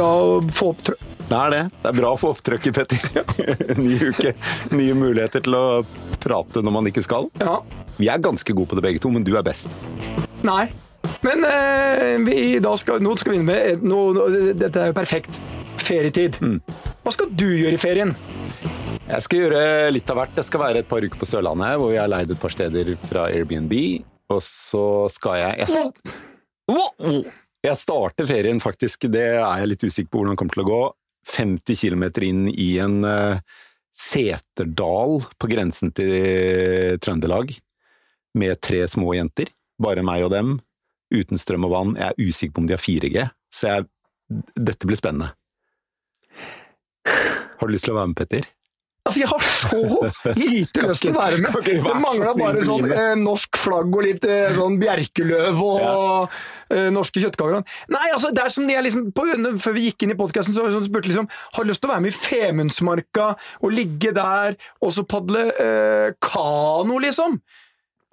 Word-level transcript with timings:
bra 0.00 0.10
å 0.16 0.36
få 0.54 0.72
opp 0.72 0.84
trøkk. 0.88 1.06
Det 1.30 1.38
er 1.38 1.52
det. 1.54 1.62
Det 1.82 1.90
er 1.90 1.96
bra 2.00 2.10
å 2.14 2.18
få 2.18 2.32
opp 2.34 2.40
trøkket, 2.46 2.74
Petter. 2.74 3.00
Ny 3.84 3.96
uke, 4.10 4.32
nye 4.74 4.94
muligheter 4.98 5.44
til 5.44 5.56
å 5.56 5.64
prate 6.22 6.62
når 6.64 6.74
man 6.74 6.88
ikke 6.90 7.04
skal. 7.06 7.28
Ja. 7.38 7.60
Vi 8.00 8.08
er 8.10 8.22
ganske 8.22 8.54
gode 8.56 8.72
på 8.72 8.78
det 8.78 8.84
begge 8.86 9.02
to, 9.02 9.12
men 9.12 9.26
du 9.26 9.34
er 9.38 9.44
best. 9.46 9.70
Nei. 10.46 10.70
Men 11.24 11.44
eh, 11.48 12.16
vi, 12.24 12.38
skal, 12.80 13.00
nå 13.04 13.14
skal 13.20 13.34
vi 13.34 13.40
inn 13.40 13.46
med 13.48 13.84
nå, 13.84 13.98
nå, 14.16 14.26
Dette 14.56 14.82
er 14.82 14.90
jo 14.90 14.96
perfekt. 14.96 15.38
Ferietid. 15.80 16.38
Hva 17.04 17.12
skal 17.14 17.30
du 17.34 17.48
gjøre 17.48 17.76
i 17.76 17.80
ferien? 17.80 18.14
Jeg 19.10 19.26
skal 19.26 19.44
gjøre 19.44 19.62
litt 19.92 20.10
av 20.12 20.20
hvert. 20.20 20.36
Jeg 20.38 20.48
skal 20.48 20.62
være 20.62 20.82
et 20.82 20.90
par 20.90 21.04
uker 21.04 21.20
på 21.20 21.28
Sørlandet, 21.28 21.76
hvor 21.82 21.92
jeg 21.92 22.02
har 22.02 22.10
leid 22.12 22.32
et 22.32 22.40
par 22.40 22.54
steder 22.54 22.92
fra 23.10 23.28
Airbnb. 23.30 23.74
Og 24.30 24.42
så 24.46 24.84
skal 25.10 25.40
jeg 25.40 25.66
Jeg, 25.66 25.92
jeg 27.64 27.76
starter 27.76 28.28
ferien, 28.28 28.60
faktisk. 28.62 29.08
Det 29.12 29.26
er 29.34 29.42
jeg 29.42 29.70
litt 29.72 29.84
usikker 29.84 30.10
på 30.10 30.20
hvordan 30.20 30.34
det 30.34 30.40
kommer 30.40 30.56
til 30.56 30.64
å 30.64 30.70
gå. 30.70 30.82
50 31.36 31.76
km 31.76 32.04
inn 32.24 32.46
i 32.48 32.70
en 32.80 33.02
uh, 33.04 33.42
seterdal 33.92 35.20
på 35.36 35.50
grensen 35.50 35.92
til 35.96 36.96
Trøndelag. 37.04 37.52
Med 38.40 38.60
tre 38.64 38.86
små 38.88 39.12
jenter. 39.18 39.50
Bare 39.80 40.04
meg 40.06 40.24
og 40.24 40.32
dem. 40.34 40.56
Uten 41.12 41.40
strøm 41.40 41.66
og 41.68 41.74
vann. 41.74 41.96
Jeg 41.98 42.14
er 42.14 42.30
usikker 42.30 42.56
på 42.56 42.64
om 42.64 42.70
de 42.70 42.76
har 42.76 42.84
4G. 42.84 43.26
Så 43.52 43.68
jeg, 43.68 43.90
dette 44.56 44.88
blir 44.88 45.00
spennende. 45.00 45.34
Har 47.04 47.68
du 47.68 47.74
lyst 47.74 47.88
til 47.88 47.92
å 47.92 48.00
være 48.00 48.12
med, 48.12 48.20
Petter? 48.20 48.46
Altså, 49.10 49.20
Jeg 49.20 49.28
har 49.28 49.42
så 49.42 50.32
lite 50.38 50.86
lyst 50.86 51.02
til 51.02 51.10
å 51.10 51.18
være 51.18 51.40
med! 51.42 51.56
Det 51.70 51.94
mangla 51.98 52.32
bare 52.38 52.62
sånn 52.66 52.86
eh, 52.86 53.12
norsk 53.18 53.58
flagg 53.58 53.90
og 53.90 54.04
litt 54.06 54.24
eh, 54.28 54.52
sånn 54.54 54.78
bjerkeløv 54.80 55.58
og 55.64 56.36
eh, 56.70 56.88
norske 56.94 57.22
kjøttkaker. 57.22 57.64
Nei, 57.90 58.06
altså, 58.14 58.30
det 58.34 58.44
er 58.44 58.54
som 58.54 58.68
jeg 58.70 58.86
liksom 58.86 59.08
på, 59.16 59.26
Før 59.62 59.74
vi 59.76 59.88
gikk 59.88 60.06
inn 60.06 60.14
i 60.14 60.18
podkasten, 60.18 60.54
så, 60.54 60.68
så 60.70 60.82
spurte 60.86 61.10
liksom 61.10 61.28
Har 61.56 61.66
lyst 61.66 61.82
til 61.82 61.90
å 61.90 61.94
være 61.94 62.04
med 62.06 62.14
i 62.14 62.20
Femundsmarka 62.20 63.32
og 63.60 63.74
ligge 63.74 64.14
der 64.16 64.56
og 64.80 64.94
så 64.94 65.04
padle 65.08 65.48
eh, 65.58 66.08
kano, 66.22 66.98
liksom? 67.02 67.40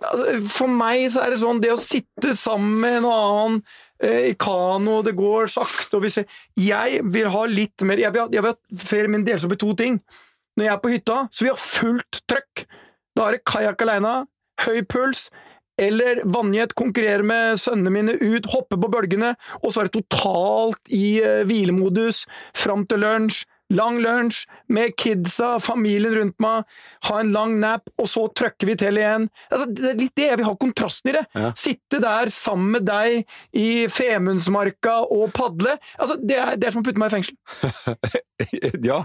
Altså, 0.02 0.38
For 0.53 0.72
meg 0.72 1.07
så 1.13 1.25
er 1.25 1.33
det 1.33 1.41
sånn 1.44 1.61
det 1.63 1.73
å 1.73 1.81
sitte 1.81 2.33
sammen 2.38 2.77
med 2.83 3.00
en 3.02 3.09
annen 3.11 3.59
eh, 4.02 4.31
i 4.31 4.38
kano, 4.39 5.02
det 5.05 5.16
går 5.17 5.50
sakte 5.53 6.00
og 6.00 6.05
vi 6.07 6.13
ser 6.13 6.29
Jeg 6.57 7.03
vil 7.05 7.29
ha 7.33 7.44
litt 7.50 7.85
mer 7.85 8.02
Jeg 8.02 8.13
vil 8.16 8.25
ha, 8.25 8.31
jeg 8.33 8.45
vil 8.45 8.53
ha 8.53 8.88
ferien 8.89 9.13
min 9.13 9.25
deles 9.27 9.45
opp 9.47 9.57
i 9.57 9.61
to 9.61 9.73
ting. 9.77 10.02
Når 10.58 10.66
jeg 10.66 10.73
er 10.73 10.81
på 10.81 10.94
hytta, 10.94 11.17
så 11.31 11.45
vi 11.45 11.52
har 11.53 11.61
fullt 11.61 12.22
trøkk. 12.30 12.66
Da 13.17 13.27
er 13.27 13.38
det 13.38 13.45
kajakk 13.50 13.83
aleine, 13.86 14.16
høy 14.66 14.81
puls, 14.89 15.27
eller 15.77 16.23
vannjet, 16.25 16.73
konkurrere 16.77 17.25
med 17.25 17.59
sønnene 17.61 17.94
mine 17.94 18.16
ut, 18.17 18.50
hoppe 18.50 18.80
på 18.81 18.89
bølgene, 18.89 19.35
og 19.61 19.69
så 19.69 19.83
er 19.83 19.89
det 19.89 20.00
totalt 20.00 20.94
i 20.94 21.19
eh, 21.22 21.44
hvilemodus 21.45 22.23
fram 22.58 22.88
til 22.89 23.05
lunsj. 23.05 23.44
Lang 23.75 23.99
lunsj 23.99 24.45
med 24.71 24.93
kidsa, 24.99 25.57
familien 25.63 26.15
rundt 26.15 26.37
meg, 26.43 26.67
ha 27.09 27.19
en 27.19 27.33
lang 27.35 27.57
nap, 27.59 27.89
og 27.99 28.07
så 28.07 28.27
trøkker 28.31 28.69
vi 28.69 28.77
til 28.79 28.99
igjen. 29.01 29.27
Altså, 29.51 29.67
det 29.75 29.89
er 29.91 29.99
litt 29.99 30.15
det 30.15 30.29
jeg 30.29 30.39
vil 30.39 30.47
ha 30.47 30.55
kontrasten 30.61 31.11
i 31.11 31.15
det. 31.17 31.23
Ja. 31.35 31.51
Sitte 31.59 32.01
der 32.03 32.31
sammen 32.33 32.77
med 32.77 32.88
deg 32.88 33.25
i 33.57 33.69
Femundsmarka 33.91 34.99
og 35.11 35.33
padle. 35.35 35.77
Altså, 35.97 36.19
det, 36.21 36.38
er, 36.39 36.55
det 36.55 36.69
er 36.69 36.77
som 36.77 36.83
å 36.83 36.88
putte 36.88 37.01
meg 37.01 37.11
i 37.11 37.17
fengsel. 37.17 37.35
ja, 38.89 39.01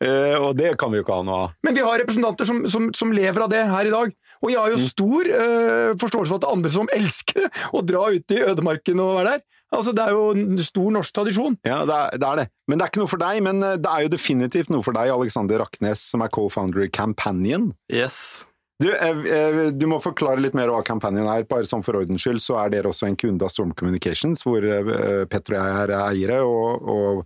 eh, 0.00 0.36
og 0.40 0.54
det 0.58 0.76
kan 0.80 0.92
vi 0.92 1.00
jo 1.00 1.06
ikke 1.06 1.20
ha 1.20 1.26
noe 1.26 1.42
av. 1.46 1.58
Men 1.66 1.76
vi 1.76 1.84
har 1.84 2.00
representanter 2.00 2.48
som, 2.48 2.64
som, 2.72 2.88
som 2.96 3.12
lever 3.12 3.44
av 3.44 3.52
det 3.52 3.66
her 3.68 3.90
i 3.90 3.94
dag. 3.94 4.16
Og 4.44 4.52
jeg 4.52 4.60
har 4.60 4.72
jo 4.72 4.80
stor 4.80 5.28
øh, 5.32 5.92
forståelse 6.00 6.30
for 6.30 6.38
at 6.38 6.44
det 6.44 6.48
er 6.48 6.56
andre 6.56 6.72
som 6.72 6.90
elsker 6.98 7.48
å 7.72 7.84
dra 7.86 8.08
ut 8.12 8.36
i 8.36 8.42
ødemarken 8.46 9.04
og 9.04 9.18
være 9.20 9.36
der. 9.36 9.46
Altså, 9.74 9.94
Det 9.96 10.02
er 10.04 10.14
jo 10.14 10.26
en 10.36 10.58
stor 10.62 10.90
norsk 10.94 11.14
tradisjon. 11.16 11.56
Ja, 11.66 11.80
det 11.88 11.94
er, 11.94 12.18
det 12.22 12.26
er 12.28 12.42
det. 12.42 12.48
Men 12.68 12.78
det 12.78 12.84
er 12.86 12.92
ikke 12.92 13.02
noe 13.02 13.10
for 13.10 13.22
deg. 13.22 13.40
Men 13.46 13.62
eh, 13.62 13.78
det 13.82 13.92
er 13.92 14.04
jo 14.06 14.12
definitivt 14.14 14.70
noe 14.70 14.84
for 14.86 14.96
deg, 14.96 15.10
Alexander 15.14 15.64
Raknes, 15.64 16.04
som 16.12 16.22
er 16.22 16.30
co-founder 16.34 16.86
i 16.86 16.92
Campanion. 16.92 17.72
Yes. 17.92 18.44
Du, 18.82 18.90
eh, 18.92 19.20
eh, 19.32 19.58
du 19.72 19.86
må 19.88 19.96
forklare 20.04 20.42
litt 20.44 20.54
mer 20.56 20.68
hva 20.68 20.82
Campanion 20.84 21.28
er. 21.32 21.46
Bare 21.48 21.64
sånn 21.68 21.84
for 21.84 21.96
ordens 21.96 22.20
skyld, 22.22 22.42
så 22.44 22.58
er 22.60 22.74
dere 22.74 22.90
også 22.92 23.08
en 23.08 23.16
kunde 23.16 23.46
av 23.46 23.52
Storm 23.54 23.72
Communications, 23.76 24.44
hvor 24.44 24.64
eh, 24.64 25.24
Petter 25.32 25.56
og 25.56 25.62
jeg 25.62 25.78
er 25.86 25.94
eiere, 26.02 26.40
og, 26.44 26.84
og 26.84 27.22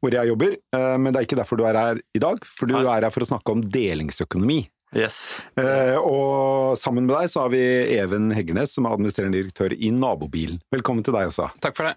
hvor 0.00 0.16
jeg 0.16 0.32
jobber. 0.32 0.56
Eh, 0.74 0.94
Men 0.96 1.12
det 1.12 1.20
er 1.20 1.28
ikke 1.28 1.40
derfor 1.42 1.60
du 1.60 1.66
er 1.68 1.78
her 1.78 2.00
i 2.16 2.22
dag, 2.24 2.40
for 2.48 2.70
du 2.70 2.78
Nei. 2.78 2.86
er 2.88 3.06
her 3.06 3.14
for 3.14 3.26
å 3.26 3.28
snakke 3.34 3.52
om 3.52 3.66
delingsøkonomi. 3.74 4.62
Yes. 4.94 5.40
Eh, 5.58 5.96
Og 5.98 6.78
sammen 6.78 7.06
med 7.08 7.16
deg 7.18 7.32
så 7.32 7.44
har 7.44 7.50
vi 7.54 7.60
Even 7.98 8.30
Heggernes, 8.34 8.76
som 8.76 8.86
er 8.86 8.94
administrerende 8.94 9.40
direktør 9.42 9.74
i 9.74 9.90
Nabobil. 9.94 10.60
Velkommen 10.74 11.04
til 11.06 11.16
deg 11.16 11.32
også. 11.32 11.50
Takk 11.64 11.76
for 11.78 11.90
det. 11.90 11.96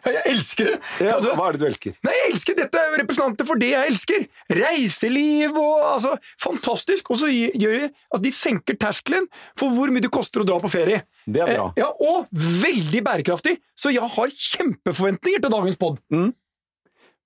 Jeg 0.00 0.20
elsker 0.30 0.64
det! 0.70 0.76
Ja, 1.04 1.16
Altså, 1.18 1.34
hva 1.36 1.46
er 1.50 1.52
det 1.56 1.60
du 1.60 1.66
elsker? 1.68 1.96
Nei, 2.06 2.12
jeg 2.16 2.30
elsker 2.32 2.56
Dette 2.56 2.78
er 2.80 2.86
jo 2.88 3.00
representanter 3.02 3.44
for 3.44 3.60
det 3.60 3.68
jeg 3.74 3.90
elsker! 3.90 4.22
Reiseliv 4.56 5.58
og 5.60 5.82
altså 5.90 6.14
Fantastisk! 6.40 7.10
Og 7.12 7.18
så 7.20 7.28
gjør 7.28 7.74
de 7.82 7.90
altså, 7.90 8.22
De 8.24 8.32
senker 8.32 8.78
terskelen 8.80 9.26
for 9.60 9.74
hvor 9.76 9.92
mye 9.92 10.00
det 10.06 10.12
koster 10.14 10.40
å 10.40 10.46
dra 10.48 10.56
på 10.62 10.70
ferie. 10.72 11.02
Det 11.28 11.42
er 11.44 11.52
bra. 11.52 11.66
Eh, 11.76 11.82
ja, 11.82 11.90
Og 12.00 12.32
veldig 12.32 13.02
bærekraftig! 13.10 13.58
Så 13.76 13.92
jeg 13.92 14.08
har 14.16 14.32
kjempeforventninger 14.32 15.44
til 15.44 15.52
dagens 15.52 15.76
pod. 15.80 16.00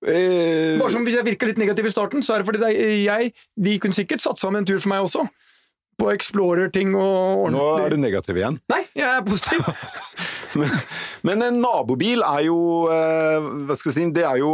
Eh, 0.05 0.75
Bare 0.79 0.93
som 0.93 1.05
Hvis 1.05 1.17
jeg 1.17 1.25
virka 1.25 1.49
litt 1.49 1.61
negativ 1.61 1.87
i 1.89 1.93
starten, 1.93 2.23
så 2.25 2.35
er 2.35 2.43
det 2.43 2.49
fordi 2.49 2.61
det 2.61 2.69
er 2.75 2.93
jeg 3.01 3.31
De 3.57 3.79
kunne 3.81 3.95
sikkert 3.97 4.21
satt 4.23 4.41
sammen 4.41 4.61
en 4.61 4.69
tur 4.69 4.79
for 4.79 4.91
meg 4.93 5.07
også. 5.07 5.25
På 5.95 6.11
Explorer-ting 6.11 6.91
og 6.93 7.45
ordentlig. 7.47 7.61
Nå 7.61 7.85
er 7.85 7.93
du 7.93 7.99
negativ 8.03 8.37
igjen. 8.37 8.59
Nei, 8.71 8.81
jeg 8.97 9.07
er 9.07 9.25
positiv. 9.25 9.65
Men, 10.55 10.71
men 11.27 11.41
en 11.43 11.57
nabobil 11.59 12.21
er 12.23 12.45
jo 12.45 12.55
eh, 12.87 13.43
Hva 13.67 13.75
skal 13.75 13.89
jeg 13.91 13.95
si 13.97 14.03
Det 14.15 14.23
er 14.23 14.37
jo 14.39 14.53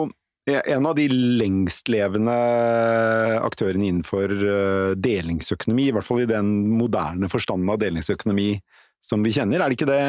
en 0.49 0.87
av 0.89 0.95
de 0.97 1.03
lengstlevende 1.13 2.33
aktørene 3.45 3.85
innenfor 3.85 4.33
eh, 4.33 4.95
delingsøkonomi, 4.97 5.85
i 5.91 5.93
hvert 5.93 6.07
fall 6.07 6.23
i 6.23 6.29
den 6.31 6.49
moderne 6.79 7.29
forstanden 7.29 7.69
av 7.69 7.77
delingsøkonomi 7.83 8.55
som 9.01 9.23
vi 9.25 9.31
kjenner. 9.33 9.63
Er 9.63 9.71
det 9.71 9.79
ikke 9.79 9.89
det, 9.89 9.99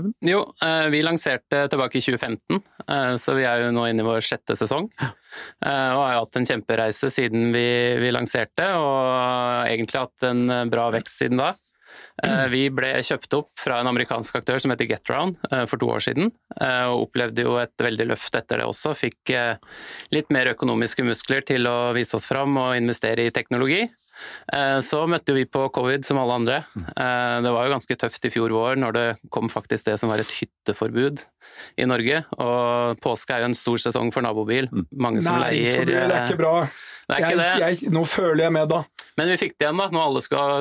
Even? 0.00 0.12
Jo, 0.26 0.42
eh, 0.64 0.88
vi 0.90 1.02
lanserte 1.06 1.62
tilbake 1.70 2.00
i 2.00 2.02
2015, 2.02 2.60
eh, 2.88 3.14
så 3.22 3.36
vi 3.38 3.46
er 3.46 3.64
jo 3.64 3.72
nå 3.76 3.86
inne 3.88 4.02
i 4.02 4.08
vår 4.08 4.24
sjette 4.26 4.56
sesong. 4.58 4.90
Eh, 5.00 5.90
Og 5.94 6.02
har 6.02 6.14
jo 6.16 6.22
hatt 6.24 6.38
en 6.40 6.48
kjempereise 6.48 7.10
siden 7.14 7.52
vi, 7.54 7.66
vi 8.02 8.10
lanserte, 8.10 8.66
og 8.74 9.68
egentlig 9.70 10.00
hatt 10.02 10.26
en 10.26 10.70
bra 10.72 10.88
vekst 10.90 11.22
siden 11.22 11.38
da. 11.38 11.52
Vi 12.52 12.66
ble 12.74 12.88
kjøpt 13.06 13.32
opp 13.38 13.48
fra 13.56 13.78
en 13.80 13.88
amerikansk 13.88 14.34
aktør 14.36 14.58
som 14.60 14.72
heter 14.74 14.88
GetRound 14.90 15.38
for 15.70 15.80
to 15.80 15.86
år 15.88 16.02
siden, 16.04 16.28
og 16.60 17.06
opplevde 17.06 17.46
jo 17.46 17.54
et 17.62 17.72
veldig 17.80 18.10
løft 18.10 18.34
etter 18.36 18.60
det 18.60 18.66
også. 18.68 18.92
Fikk 18.98 19.32
litt 20.12 20.28
mer 20.34 20.50
økonomiske 20.52 21.06
muskler 21.06 21.46
til 21.48 21.64
å 21.70 21.94
vise 21.96 22.18
oss 22.18 22.28
fram 22.28 22.58
og 22.60 22.76
investere 22.76 23.24
i 23.24 23.32
teknologi. 23.32 23.86
Eh, 24.52 24.78
Så 24.84 25.06
møtte 25.08 25.34
vi 25.36 25.44
på 25.46 25.66
covid 25.72 26.04
som 26.06 26.18
alle 26.18 26.36
andre. 26.40 26.64
Eh, 26.76 27.36
Det 27.42 27.52
var 27.54 27.66
jo 27.66 27.74
ganske 27.74 27.96
tøft 27.96 28.24
i 28.24 28.30
fjor 28.30 28.50
vår 28.50 28.76
når 28.76 28.92
det 28.92 29.06
kom 29.30 29.48
faktisk 29.48 29.86
det 29.86 29.98
som 30.00 30.10
var 30.10 30.18
et 30.22 30.30
hytteforbud 30.40 31.22
i 31.76 31.88
Norge. 31.88 32.22
Og 32.38 33.02
påske 33.02 33.36
er 33.36 33.44
jo 33.44 33.50
en 33.50 33.58
stor 33.58 33.82
sesong 33.88 34.12
for 34.14 34.26
nabobil. 34.26 34.70
Mange 34.90 35.24
som 35.24 35.40
leier 35.42 35.84
Nei, 35.84 35.90
det 35.90 36.00
er 36.00 36.16
eh, 36.16 36.24
ikke 36.28 36.40
bra. 36.40 36.54
Det 37.10 37.16
er 37.16 37.26
ikke 37.26 37.40
det. 37.40 37.50
Jeg, 37.50 37.78
jeg, 37.84 37.92
nå 37.94 38.04
føler 38.08 38.44
jeg 38.46 38.54
med, 38.54 38.70
da. 38.70 38.84
Men 39.18 39.28
vi 39.32 39.36
fikk 39.40 39.56
det 39.58 39.66
igjen 39.66 39.80
da, 39.80 39.88
når 39.92 40.06
alle 40.06 40.22
skulle 40.24 40.42
ha 40.46 40.60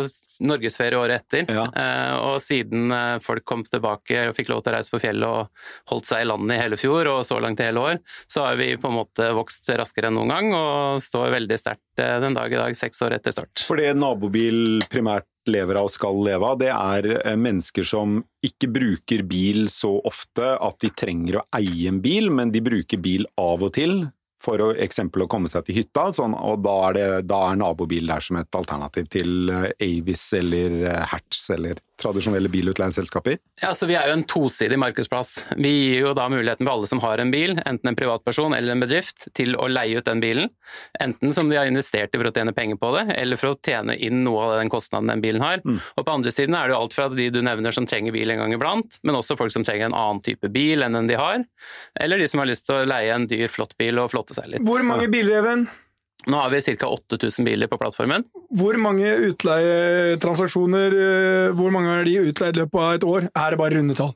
norgesferie 0.50 1.00
året 1.00 1.22
etter. 1.22 1.46
Ja. 1.54 1.66
Eh, 1.70 2.16
og 2.26 2.42
siden 2.44 2.92
eh, 2.92 3.20
folk 3.24 3.46
kom 3.48 3.64
tilbake 3.64 4.26
og 4.30 4.36
fikk 4.38 4.52
lov 4.52 4.64
til 4.66 4.74
å 4.74 4.76
reise 4.76 4.94
på 4.94 5.02
fjellet 5.04 5.28
og 5.30 5.94
holdt 5.94 6.10
seg 6.10 6.26
i 6.26 6.30
landet 6.30 6.58
i 6.58 6.62
hele 6.64 6.80
fjor, 6.80 7.12
og 7.14 7.22
så 7.28 7.40
langt 7.44 7.62
i 7.62 7.70
hele 7.70 7.86
år, 7.92 8.02
så 8.28 8.50
har 8.50 8.60
vi 8.60 8.74
på 8.80 8.92
en 8.92 8.98
måte 9.00 9.30
vokst 9.38 9.70
raskere 9.80 10.10
enn 10.10 10.18
noen 10.20 10.34
gang 10.34 10.52
og 10.58 11.04
står 11.04 11.36
veldig 11.38 11.60
sterkt 11.62 12.04
eh, 12.04 12.18
den 12.24 12.38
dag 12.38 12.52
i 12.52 12.60
dag, 12.60 12.78
seks 12.78 13.04
år 13.06 13.20
etter 13.20 13.36
start. 13.36 13.68
For 13.70 13.80
det 13.80 13.94
nabobil 14.00 14.82
primært 14.92 15.30
lever 15.48 15.80
av 15.80 15.88
og 15.88 15.94
skal 15.94 16.20
leve 16.26 16.46
av, 16.46 16.60
det 16.62 16.72
er 16.74 17.08
eh, 17.20 17.40
mennesker 17.40 17.86
som 17.88 18.20
ikke 18.46 18.70
bruker 18.76 19.24
bil 19.28 19.68
så 19.72 19.96
ofte 20.08 20.56
at 20.60 20.80
de 20.84 20.92
trenger 20.92 21.40
å 21.40 21.46
eie 21.60 21.90
en 21.90 22.02
bil, 22.04 22.30
men 22.34 22.54
de 22.54 22.64
bruker 22.64 23.02
bil 23.02 23.28
av 23.40 23.64
og 23.64 23.74
til 23.78 24.02
for 24.44 24.62
å, 24.64 24.70
eksempel 24.80 25.26
å 25.26 25.30
komme 25.32 25.52
seg 25.52 25.66
til 25.68 25.82
hytta, 25.82 26.10
sånn, 26.16 26.36
og 26.36 26.62
da 26.64 26.76
er, 26.90 26.96
det, 26.96 27.08
da 27.28 27.42
er 27.50 27.60
nabobil 27.60 28.08
der 28.08 28.24
som 28.24 28.40
et 28.40 28.56
alternativ 28.56 29.10
til 29.12 29.52
eh, 29.52 29.72
Avis 29.84 30.30
eller 30.38 30.82
eh, 30.86 31.06
Hertz 31.14 31.50
eller 31.56 31.82
tradisjonelle 32.00 32.50
bilutleieselskaper. 32.52 33.38
Ja, 33.62 33.74
så 33.76 33.88
Vi 33.90 33.96
er 33.98 34.08
jo 34.10 34.18
en 34.18 34.26
tosidig 34.30 34.78
markedsplass. 34.80 35.46
Vi 35.58 35.70
gir 35.70 36.08
jo 36.08 36.14
da 36.18 36.28
muligheten 36.32 36.66
for 36.66 36.78
alle 36.78 36.90
som 36.90 37.02
har 37.04 37.22
en 37.22 37.32
bil, 37.34 37.58
enten 37.66 37.92
en 37.92 37.98
privatperson 37.98 38.56
eller 38.56 38.76
en 38.76 38.84
bedrift, 38.84 39.28
til 39.36 39.56
å 39.60 39.68
leie 39.72 40.00
ut 40.00 40.08
den 40.08 40.22
bilen. 40.24 40.50
Enten 41.02 41.34
som 41.36 41.50
de 41.50 41.58
har 41.60 41.70
investert 41.70 42.16
i 42.16 42.22
for 42.22 42.30
å 42.30 42.34
tjene 42.36 42.54
penger 42.56 42.80
på 42.80 42.92
det, 42.96 43.06
eller 43.18 43.40
for 43.40 43.54
å 43.54 43.60
tjene 43.66 43.98
inn 43.98 44.24
noe 44.24 44.46
av 44.48 44.56
den 44.60 44.72
kostnaden 44.72 45.12
den 45.12 45.24
bilen 45.26 45.44
har. 45.44 45.64
Og 45.66 46.06
På 46.06 46.16
andre 46.16 46.32
siden 46.34 46.56
er 46.56 46.70
det 46.70 46.76
jo 46.76 46.82
alt 46.84 46.96
fra 46.96 47.10
de 47.12 47.30
du 47.34 47.42
nevner 47.46 47.76
som 47.76 47.88
trenger 47.90 48.16
bil 48.16 48.32
en 48.32 48.44
gang 48.44 48.56
iblant, 48.56 49.00
men 49.04 49.20
også 49.20 49.38
folk 49.40 49.54
som 49.56 49.66
trenger 49.68 49.90
en 49.90 49.98
annen 49.98 50.24
type 50.26 50.50
bil 50.54 50.86
enn 50.86 50.98
den 50.98 51.12
de 51.12 51.20
har, 51.20 51.44
eller 52.00 52.22
de 52.22 52.30
som 52.32 52.42
har 52.42 52.50
lyst 52.50 52.68
til 52.70 52.80
å 52.80 52.88
leie 52.88 53.14
en 53.14 53.28
dyr, 53.30 53.48
flott 53.52 53.76
bil 53.80 54.00
og 54.02 54.12
flotte 54.14 54.38
seg 54.38 54.50
litt. 54.54 54.66
Hvor 54.66 54.84
mange 54.88 55.10
biler, 55.12 55.40
Even? 55.42 55.68
Nå 56.28 56.38
har 56.38 56.50
vi 56.52 56.62
ca. 56.76 56.88
8000 56.88 57.46
biler 57.46 57.68
på 57.72 57.80
plattformen. 57.80 58.26
Hvor 58.60 58.76
mange 58.82 59.14
utleietransaksjoner 59.30 60.98
eh, 60.98 61.56
Hvor 61.56 61.72
mange 61.72 61.96
er 61.96 62.08
de 62.08 62.18
utleid 62.32 62.58
i 62.58 62.64
løpet 62.64 62.84
av 62.84 62.98
et 62.98 63.08
år? 63.08 63.30
Er 63.32 63.56
det 63.56 63.62
bare 63.62 63.80
runde 63.80 63.96
tall? 63.96 64.14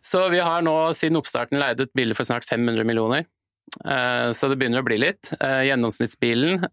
Så 0.00 0.24
vi 0.32 0.40
har 0.40 0.64
nå 0.64 0.74
siden 0.96 1.20
oppstarten 1.20 1.60
leid 1.60 1.82
ut 1.82 1.92
biler 1.92 2.16
for 2.16 2.24
snart 2.24 2.46
500 2.48 2.86
millioner. 2.88 3.26
Eh, 3.84 4.30
så 4.36 4.48
det 4.48 4.56
begynner 4.56 4.80
å 4.80 4.86
bli 4.86 4.96
litt. 5.02 5.34
Eh, 5.36 5.66
gjennomsnittsbilen 5.68 6.64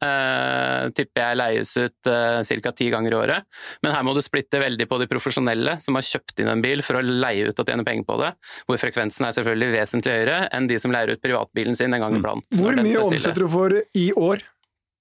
tipper 0.95 1.19
jeg 1.19 1.39
leies 1.39 1.73
ut 1.75 2.07
ca. 2.07 2.71
ti 2.71 2.87
ganger 2.93 3.11
i 3.11 3.17
året. 3.19 3.49
Men 3.83 3.95
her 3.97 4.07
må 4.07 4.15
du 4.15 4.21
splitte 4.23 4.61
veldig 4.63 4.87
på 4.87 5.01
de 5.01 5.09
profesjonelle 5.11 5.75
som 5.83 5.99
har 5.99 6.07
kjøpt 6.07 6.39
inn 6.39 6.53
en 6.53 6.63
bil 6.63 6.85
for 6.85 7.01
å 7.01 7.03
leie 7.03 7.51
ut 7.51 7.59
og 7.59 7.67
tjene 7.67 7.83
penger 7.87 8.07
på 8.07 8.21
det, 8.23 8.31
hvor 8.69 8.79
frekvensen 8.79 9.27
er 9.27 9.35
selvfølgelig 9.35 9.75
vesentlig 9.75 10.15
høyere 10.21 10.39
enn 10.55 10.71
de 10.71 10.79
som 10.79 10.95
leier 10.95 11.11
ut 11.11 11.23
privatbilen 11.23 11.75
sin 11.75 11.91
en 11.91 12.07
gang 12.07 12.17
iblant. 12.21 12.47
Hvor 12.55 12.79
mye 12.79 13.03
omsetter 13.03 13.43
du 13.43 13.51
for 13.51 13.75
i 13.75 14.07
år? 14.15 14.47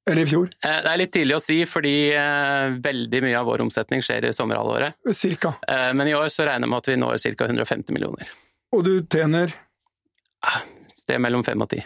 Eller 0.08 0.22
i 0.22 0.26
fjor? 0.30 0.48
Det 0.64 0.90
er 0.90 0.96
litt 0.98 1.12
tidlig 1.12 1.36
å 1.36 1.42
si, 1.44 1.58
fordi 1.68 1.92
veldig 2.82 3.20
mye 3.26 3.36
av 3.38 3.46
vår 3.50 3.60
omsetning 3.66 4.00
skjer 4.02 4.24
i 4.30 4.32
sommerhalvåret. 4.34 4.96
Cirka. 5.14 5.52
Men 5.94 6.08
i 6.08 6.14
år 6.16 6.30
så 6.32 6.46
regner 6.48 6.64
jeg 6.66 6.72
med 6.72 6.78
at 6.80 6.88
vi 6.88 6.96
når 7.02 7.20
ca. 7.36 7.46
150 7.50 7.92
millioner. 7.94 8.32
Og 8.72 8.84
du 8.86 8.92
tjener 9.12 9.52
Sted 10.96 11.20
mellom 11.20 11.44
fem 11.44 11.60
og 11.62 11.68
ti. 11.70 11.82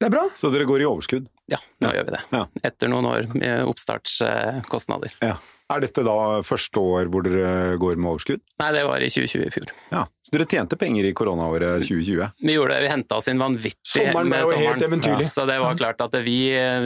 Det 0.00 0.08
er 0.08 0.12
bra. 0.14 0.24
Så 0.34 0.48
dere 0.52 0.64
går 0.66 0.82
i 0.82 0.86
overskudd? 0.88 1.26
Ja, 1.52 1.58
nå 1.82 1.88
Ja. 1.90 1.92
gjør 1.98 2.06
vi 2.08 2.14
det. 2.16 2.22
Ja. 2.32 2.46
Etter 2.64 2.88
noen 2.90 3.06
år 3.06 3.28
med 3.36 3.66
oppstartskostnader. 3.68 5.12
Ja. 5.22 5.36
Er 5.72 5.80
dette 5.80 6.02
da 6.04 6.42
første 6.44 6.80
år 6.82 7.06
hvor 7.12 7.22
dere 7.24 7.76
går 7.80 7.96
med 7.96 8.10
overskudd? 8.10 8.40
Nei, 8.60 8.72
det 8.72 8.82
var 8.88 9.00
i 9.00 9.08
2020 9.12 9.46
i 9.46 9.52
fjor. 9.54 9.70
Ja. 9.92 10.02
Så 10.22 10.36
dere 10.36 10.46
tjente 10.46 10.76
penger 10.78 11.04
i 11.08 11.12
koronaåret 11.18 11.82
2020? 11.82 12.28
Vi 12.46 12.52
gjorde 12.54 12.76
det, 12.76 12.82
vi 12.84 12.90
henta 12.92 13.16
oss 13.18 13.26
inn 13.28 13.40
vanvittig 13.42 13.74
Sommeren 13.90 14.28
med 14.30 14.44
jo 14.44 14.52
helt 14.52 14.60
sommeren. 14.78 14.84
eventyrlig. 14.86 15.26
Så 15.32 15.46
det 15.50 15.56
var 15.58 15.74
klart 15.80 16.00
at 16.04 16.14
vi, 16.22 16.36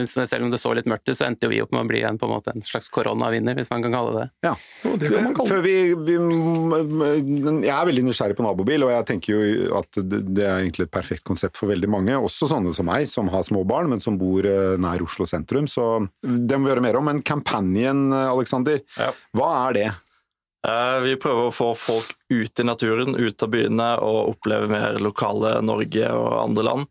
selv 0.09 0.47
om 0.47 0.49
det 0.51 0.57
så 0.57 0.71
litt 0.73 0.89
mørkt 0.89 1.05
ut, 1.11 1.15
så 1.19 1.27
endte 1.27 1.45
jo 1.45 1.51
vi 1.53 1.59
opp 1.61 1.71
med 1.75 1.83
å 1.85 1.89
bli 1.91 2.01
en, 2.07 2.17
på 2.17 2.25
en, 2.25 2.33
måte, 2.33 2.55
en 2.57 2.65
slags 2.65 2.89
koronavinner, 2.89 3.53
hvis 3.59 3.69
man 3.69 3.85
kan 3.85 3.93
kalle 3.93 4.15
det. 4.17 4.25
Ja. 4.47 4.55
oh, 4.89 4.95
det 4.97 5.11
kan 5.13 5.27
man 5.29 5.35
kalle 5.37 5.51
Før 5.53 5.61
vi, 5.67 5.75
vi, 6.07 6.17
jeg 7.67 7.73
er 7.75 7.89
veldig 7.91 8.05
nysgjerrig 8.07 8.37
på 8.39 8.45
nabobil, 8.47 8.87
og 8.87 8.93
jeg 8.95 9.07
tenker 9.11 9.35
jo 9.37 9.77
at 9.81 10.01
det 10.01 10.23
det 10.37 10.43
er 10.45 10.57
egentlig 10.63 10.87
et 10.87 10.93
perfekt 10.93 11.23
konsept 11.27 11.57
for 11.57 11.69
veldig 11.71 11.87
mange. 11.93 12.17
Også 12.17 12.49
sånne 12.49 12.73
som 12.75 12.89
meg, 12.89 13.05
som 13.09 13.29
har 13.31 13.45
små 13.47 13.61
barn, 13.69 13.87
men 13.93 14.01
som 14.03 14.17
bor 14.19 14.45
eh, 14.49 14.75
nær 14.81 15.01
Oslo 15.05 15.25
sentrum. 15.29 15.69
Så 15.71 15.85
det 16.25 16.57
må 16.57 16.67
vi 16.67 16.73
gjøre 16.73 16.83
mer 16.89 16.97
om. 16.99 17.05
Men 17.09 17.21
Campanjen, 17.25 18.07
Alexander, 18.13 18.81
Ja. 18.97 19.13
hva 19.37 19.53
er 19.69 19.77
det? 19.77 19.87
Eh, 20.67 20.99
Vi 20.99 21.15
prøver 21.15 21.47
å 21.47 21.55
få 21.55 21.71
folk 21.77 22.13
ut 22.29 22.59
i 22.59 22.65
naturen, 22.67 23.15
ut 23.15 23.43
av 23.43 23.51
byene 23.53 23.89
og 24.03 24.33
oppleve 24.33 24.67
mer 24.71 24.99
lokale 24.99 25.57
Norge 25.63 26.09
og 26.11 26.33
andre 26.41 26.67
land. 26.67 26.87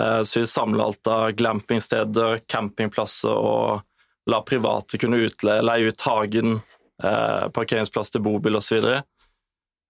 Eh, 0.00 0.22
Så 0.22 0.40
vi 0.40 0.46
samler 0.46 0.84
alt 0.84 1.06
av 1.06 1.32
glampingsteder, 1.32 2.40
campingplasser 2.46 3.32
og 3.32 3.82
la 4.26 4.42
private 4.42 4.98
kunne 4.98 5.22
utleie, 5.26 5.62
leie 5.62 5.88
ut 5.88 6.00
hagen, 6.00 6.62
eh, 7.02 7.48
parkeringsplass 7.48 8.10
til 8.10 8.22
bobil 8.22 8.56
osv. 8.56 9.02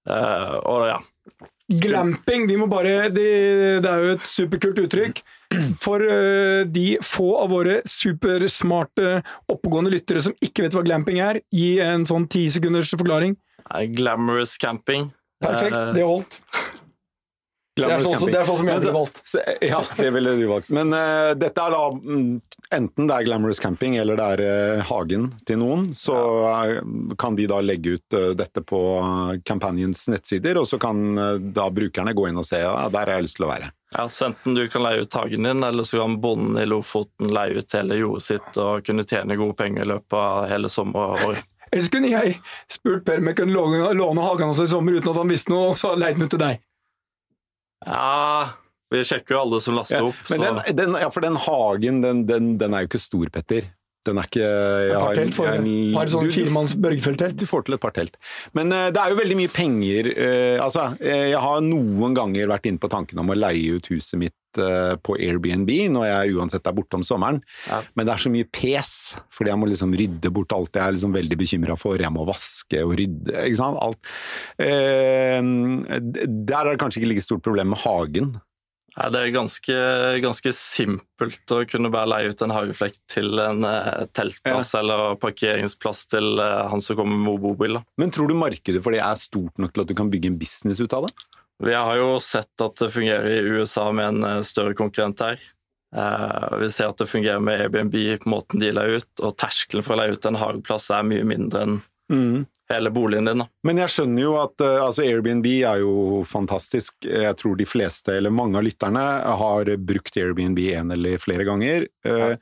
Og 0.06 0.82
ja, 0.86 1.00
Glamping, 1.66 2.46
vi 2.46 2.56
må 2.56 2.68
bare 2.70 3.08
Det, 3.10 3.82
det 3.82 3.90
er 3.90 4.04
jo 4.04 4.12
et 4.14 4.28
superkult 4.28 4.78
uttrykk. 4.78 5.22
For 5.84 6.02
eh, 6.02 6.64
de 6.66 6.86
få 7.04 7.28
av 7.38 7.52
våre 7.54 7.80
supersmarte, 7.86 9.20
oppegående 9.52 9.92
lyttere 9.94 10.22
som 10.24 10.34
ikke 10.42 10.66
vet 10.66 10.74
hva 10.76 10.84
glamping 10.86 11.20
er, 11.22 11.40
gi 11.54 11.76
en 11.84 12.06
sånn 12.08 12.26
ti 12.30 12.48
sekunders 12.52 12.90
forklaring. 12.96 13.36
eh, 13.70 13.86
glamorous 13.94 14.56
camping. 14.58 15.12
Perfekt, 15.42 15.76
Eh, 15.76 15.94
det 15.94 16.02
holdt. 16.06 16.40
Det 17.76 17.84
er 17.84 18.00
sånn, 18.00 18.30
det 18.32 18.38
er 18.40 18.46
sånn 18.48 18.56
som 18.56 18.68
jeg 18.70 18.80
ville 18.80 18.92
valgt. 18.94 19.18
Ja, 19.60 19.82
det 19.98 20.08
ville 20.14 20.32
du 20.38 20.46
valgt. 20.48 20.70
Men 20.72 20.94
uh, 20.96 21.34
dette 21.36 21.60
er 21.60 21.74
da 21.74 21.82
mm, 21.92 22.30
enten 22.72 23.10
det 23.10 23.18
er 23.18 23.26
Glamorous 23.26 23.60
Camping 23.60 23.98
eller 24.00 24.16
det 24.16 24.28
er 24.32 24.78
uh, 24.78 24.84
hagen 24.88 25.26
til 25.44 25.60
noen, 25.60 25.90
så 25.92 26.16
uh, 26.48 26.78
kan 27.20 27.36
de 27.36 27.44
da 27.50 27.60
legge 27.60 27.98
ut 27.98 28.16
eh, 28.16 28.32
dette 28.38 28.62
på 28.64 28.80
Campanions 29.44 30.06
nettsider, 30.08 30.56
og 30.60 30.66
så 30.68 30.78
kan 30.80 31.18
eh, 31.18 31.38
da 31.54 31.68
brukerne 31.72 32.14
gå 32.16 32.26
inn 32.28 32.40
og 32.40 32.46
se 32.48 32.60
ja, 32.62 32.72
der 32.92 33.10
har 33.10 33.18
jeg 33.18 33.28
lyst 33.28 33.38
til 33.40 33.46
å 33.46 33.52
være. 33.52 33.70
Ja, 33.96 34.08
så 34.12 34.26
Enten 34.28 34.54
du 34.54 34.66
kan 34.68 34.82
leie 34.84 35.04
ut 35.06 35.14
hagen 35.16 35.46
din, 35.48 35.62
eller 35.64 35.82
så 35.88 36.02
kan 36.02 36.18
bonden 36.20 36.58
i 36.60 36.66
Lofoten 36.68 37.30
leie 37.32 37.62
ut 37.62 37.72
hele 37.72 37.96
jordet 37.96 38.26
sitt 38.26 38.58
og 38.60 38.84
kunne 38.84 39.06
tjene 39.08 39.38
gode 39.40 39.56
penger 39.56 39.86
i 39.86 39.88
løpet 39.94 40.16
av 40.20 40.48
hele 40.50 40.68
sommeråret. 40.68 41.40
Ellers 41.72 41.88
kunne 41.90 42.10
jeg 42.12 42.36
spurt 42.70 43.06
Per 43.08 43.18
om 43.22 43.26
jeg 43.30 43.38
kunne 43.40 43.56
låne, 43.56 43.80
låne 43.98 44.22
hagen 44.22 44.50
hans 44.52 44.60
i 44.62 44.68
sommer 44.70 44.98
uten 44.98 45.10
at 45.14 45.18
han 45.22 45.32
visste 45.32 45.50
noe, 45.54 45.72
og 45.72 45.80
så 45.80 45.94
leid 45.98 46.18
den 46.18 46.28
ut 46.28 46.34
til 46.34 46.42
deg. 46.42 46.60
Ja, 47.86 48.52
vi 48.92 49.02
sjekker 49.04 49.34
jo 49.36 49.40
alle 49.40 49.60
som 49.64 49.74
laster 49.78 49.98
Ja, 49.98 50.10
opp. 50.10 50.20
men 50.30 50.42
så... 50.44 50.44
den, 50.44 50.76
den, 50.78 51.00
ja, 51.00 51.08
for 51.10 51.24
den 51.24 51.40
hagen, 51.46 52.02
den, 52.04 52.22
den, 52.28 52.52
den 52.60 52.76
er 52.76 52.84
jo 52.84 52.90
ikke 52.92 53.02
stor, 53.02 53.32
Petter. 53.32 53.72
Den 54.06 54.20
er 54.22 54.28
ikke 54.30 54.40
jeg 54.46 54.88
Et 54.88 54.94
har- 54.94 55.06
par 55.10 55.18
telt 55.20 55.34
for 55.36 55.50
jeg-. 55.50 55.92
Par 55.96 56.10
sånn 56.14 56.30
firemanns 56.30 56.76
Børgefjell-telt. 56.86 57.36
Du 57.36 57.46
får 57.50 57.66
til 57.66 57.74
et 57.76 57.82
par 57.82 57.94
telt. 57.96 58.16
Men 58.54 58.72
uh, 58.72 58.88
det 58.94 59.02
er 59.02 59.12
jo 59.12 59.20
veldig 59.20 59.36
mye 59.42 59.52
penger. 59.52 60.10
uh, 60.16 60.64
altså, 60.64 60.88
eh, 61.02 61.30
jeg 61.34 61.40
har 61.42 61.60
noen 61.66 62.14
ganger 62.16 62.48
vært 62.54 62.66
inne 62.70 62.78
på 62.82 62.90
tanken 62.92 63.18
om 63.22 63.32
å 63.34 63.36
leie 63.38 63.76
ut 63.76 63.92
huset 63.92 64.18
mitt 64.22 64.34
på 64.56 65.12
Airbnb 65.20 65.68
når 65.92 66.06
jeg 66.06 66.30
uansett 66.38 66.64
er 66.64 66.72
borte 66.72 66.96
om 66.96 67.02
sommeren. 67.04 67.42
Ja. 67.68 67.82
Men 67.94 68.06
det 68.08 68.14
er 68.14 68.22
så 68.22 68.30
mye 68.32 68.46
pes, 68.48 68.92
fordi 69.28 69.50
jeg 69.52 69.60
må 69.60 69.68
liksom 69.68 69.92
rydde 70.00 70.30
bort 70.32 70.54
alt 70.56 70.72
jeg 70.72 70.80
er 70.80 70.94
liksom 70.96 71.12
veldig 71.12 71.36
bekymra 71.36 71.76
for. 71.76 72.00
Jeg 72.00 72.08
må 72.14 72.24
vaske 72.24 72.80
og 72.80 72.94
rydde, 72.96 73.34
ikke 73.36 73.58
sant. 73.60 73.76
Alt. 73.84 74.00
Eh, 74.56 75.42
der 75.44 76.62
er 76.62 76.70
det 76.72 76.80
kanskje 76.80 77.02
ikke 77.02 77.10
like 77.12 77.26
stort 77.26 77.44
problem 77.44 77.74
med 77.74 77.82
hagen. 77.84 78.32
Nei, 78.96 79.08
det 79.12 79.20
er 79.20 79.32
ganske, 79.34 79.74
ganske 80.24 80.52
simpelt 80.56 81.52
å 81.52 81.58
kunne 81.68 81.90
bare 81.92 82.08
leie 82.08 82.30
ut 82.32 82.42
en 82.44 82.54
hageflekk 82.54 82.94
til 83.12 83.42
en 83.42 83.66
eh, 83.68 84.06
teltplass 84.16 84.70
eller 84.78 85.18
parkeringsplass 85.20 86.06
til 86.14 86.40
eh, 86.40 86.62
han 86.72 86.80
som 86.80 86.96
kommer 86.96 87.18
med 87.20 87.42
bobil. 87.42 87.76
Men 88.00 88.14
tror 88.14 88.32
du 88.32 88.38
markedet 88.40 88.80
for 88.84 88.96
det 88.96 89.02
er 89.04 89.18
stort 89.20 89.60
nok 89.60 89.74
til 89.74 89.84
at 89.84 89.90
du 89.90 89.96
kan 89.98 90.12
bygge 90.12 90.32
en 90.32 90.38
business 90.40 90.80
ut 90.80 90.96
av 90.96 91.04
det? 91.04 91.12
Vi 91.66 91.76
har 91.76 91.92
jo 92.00 92.16
sett 92.24 92.64
at 92.64 92.80
det 92.80 92.88
fungerer 92.94 93.28
i 93.34 93.52
USA 93.58 93.84
med 93.92 94.14
en 94.14 94.30
eh, 94.30 94.46
større 94.48 94.76
konkurrent 94.78 95.20
her. 95.24 95.44
Vi 95.96 96.66
ser 96.74 96.90
at 96.90 96.98
det 96.98 97.06
fungerer 97.08 97.40
med 97.40 97.60
Airbnb 97.62 97.94
på 98.20 98.28
måten 98.28 98.60
de 98.60 98.72
leier 98.74 98.98
ut, 98.98 99.22
og 99.22 99.36
terskelen 99.38 99.84
for 99.86 99.94
å 99.94 100.00
leie 100.00 100.16
ut 100.16 100.26
en 100.28 100.36
hageplass 100.36 100.90
er 100.92 101.06
mye 101.06 101.24
mindre 101.24 101.62
enn 101.62 101.76
hele 102.70 102.90
boligen 102.94 103.28
din. 103.28 103.42
da. 103.42 103.48
Men 103.66 103.80
jeg 103.82 103.92
skjønner 103.94 104.22
jo 104.22 104.34
at 104.40 104.64
eh, 104.64 104.78
altså 104.82 105.04
Airbnb 105.06 105.46
er 105.56 105.82
jo 105.82 106.22
fantastisk. 106.28 106.94
Jeg 107.02 107.36
tror 107.40 107.58
de 107.58 107.68
fleste, 107.68 108.16
eller 108.16 108.34
mange 108.34 108.58
av 108.60 108.66
lytterne, 108.66 109.04
har 109.42 109.72
brukt 109.78 110.18
Airbnb 110.20 110.60
en 110.70 110.94
eller 110.96 111.22
flere 111.22 111.46
ganger. 111.48 111.88
Ja. 112.06 112.36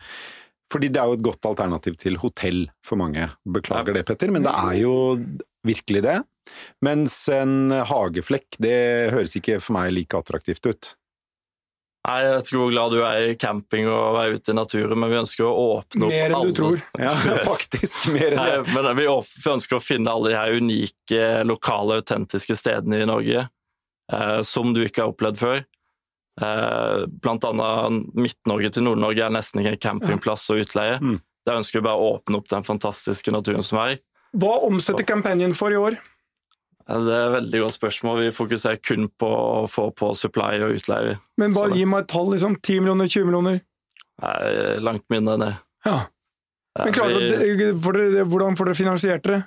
Fordi 0.72 0.88
det 0.90 1.00
er 1.00 1.10
jo 1.10 1.18
et 1.18 1.26
godt 1.26 1.46
alternativ 1.46 1.98
til 2.00 2.16
hotell 2.18 2.64
for 2.84 2.98
mange. 2.98 3.28
Beklager 3.46 3.94
det, 3.94 4.06
Petter, 4.08 4.32
men 4.32 4.46
det 4.46 4.54
er 4.58 4.78
jo 4.80 4.94
virkelig 5.64 6.02
det. 6.06 6.16
Mens 6.84 7.16
en 7.32 7.70
hageflekk, 7.70 8.58
det 8.64 8.78
høres 9.14 9.36
ikke 9.38 9.60
for 9.62 9.76
meg 9.76 9.92
like 9.94 10.18
attraktivt 10.18 10.66
ut. 10.66 10.90
Nei, 12.04 12.18
Jeg 12.20 12.32
vet 12.34 12.48
ikke 12.50 12.60
hvor 12.60 12.72
glad 12.74 12.92
du 12.92 12.98
er 13.00 13.26
i 13.30 13.36
camping 13.40 13.86
og 13.88 14.16
være 14.18 14.36
ute 14.36 14.52
i 14.52 14.56
naturen, 14.58 14.98
men 15.00 15.08
vi 15.08 15.20
ønsker 15.22 15.46
å 15.48 15.52
åpne 15.78 16.04
opp 16.04 16.12
Mer 16.12 16.34
enn 16.36 16.50
du 16.50 16.56
tror. 16.58 16.82
Ja, 17.00 17.12
faktisk. 17.48 18.10
Mer 18.12 18.34
enn 18.34 18.42
Nei, 18.42 18.48
det. 18.58 18.74
men 18.76 18.98
vi, 18.98 19.06
ønsker 19.54 19.78
å 19.78 19.84
finne 19.84 20.12
alle 20.12 20.34
de 20.34 20.36
her 20.36 20.58
unike, 20.60 21.28
lokale, 21.48 22.00
autentiske 22.02 22.58
stedene 22.60 23.00
i 23.00 23.08
Norge 23.08 23.46
eh, 23.46 24.40
som 24.44 24.74
du 24.76 24.82
ikke 24.84 25.06
har 25.06 25.14
opplevd 25.14 25.40
før. 25.40 25.62
Eh, 26.44 27.04
blant 27.24 27.46
annet 27.48 28.16
Midt-Norge 28.18 28.74
til 28.74 28.84
Nord-Norge 28.84 29.24
er 29.24 29.32
nesten 29.32 29.62
ikke 29.62 29.76
en 29.76 29.84
campingplass 29.88 30.44
og 30.52 30.64
utleie. 30.66 30.98
Mm. 31.00 31.22
Der 31.48 31.60
ønsker 31.60 31.80
vi 31.80 31.86
bare 31.88 32.00
å 32.00 32.16
åpne 32.18 32.40
opp 32.40 32.52
den 32.52 32.68
fantastiske 32.68 33.32
naturen 33.32 33.64
som 33.64 33.80
er. 33.80 34.00
Hva 34.34 34.58
omsetter 34.66 35.06
Campanjen 35.06 35.54
for 35.56 35.72
i 35.72 35.78
år? 35.78 35.96
Det 36.84 37.12
er 37.16 37.26
et 37.30 37.34
veldig 37.38 37.60
godt 37.62 37.76
spørsmål. 37.78 38.18
Vi 38.26 38.32
fokuserer 38.36 38.80
kun 38.84 39.06
på 39.08 39.28
å 39.28 39.62
få 39.72 39.86
på 39.96 40.10
supply 40.18 40.58
og 40.66 40.74
utleie. 40.76 41.16
Men 41.40 41.54
bare 41.56 41.72
gi 41.78 41.86
meg 41.88 42.04
et 42.04 42.10
tall, 42.12 42.28
liksom. 42.34 42.58
10 42.60 42.82
millioner, 42.84 43.08
20 43.08 43.24
millioner? 43.30 43.62
Nei, 44.20 44.50
langt 44.84 45.06
mindre 45.10 45.34
enn 45.38 45.44
det. 45.46 45.54
Ja. 45.86 45.96
Men 46.78 46.92
klarer 46.92 47.18
vi- 47.18 47.56
dere, 47.56 48.24
hvordan 48.28 48.56
får 48.58 48.64
dere 48.68 48.74
finansiert 48.74 49.22
dere? 49.22 49.44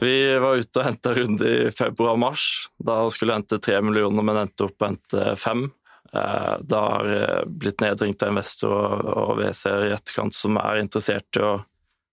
Vi 0.00 0.38
var 0.40 0.56
ute 0.56 0.80
og 0.80 0.84
henta 0.86 1.14
runde 1.14 1.48
i 1.66 1.70
februar-mars. 1.70 2.68
Da 2.82 3.08
skulle 3.08 3.32
vi 3.32 3.40
hente 3.40 3.60
tre 3.60 3.80
millioner, 3.80 4.22
men 4.22 4.36
endte 4.46 4.64
opp 4.64 4.76
og 4.80 4.86
å 4.86 4.90
hente 4.92 5.36
fem. 5.38 5.72
Eh, 6.14 6.56
Det 6.62 6.78
har 6.78 7.44
blitt 7.46 7.78
nedringt 7.80 8.22
av 8.22 8.28
investorer 8.28 9.16
og 9.16 9.38
WC-er 9.38 9.88
i 9.90 9.94
etterkant 9.96 10.34
som 10.34 10.56
er 10.58 10.82
interessert 10.82 11.36
i 11.36 11.40
å 11.40 11.64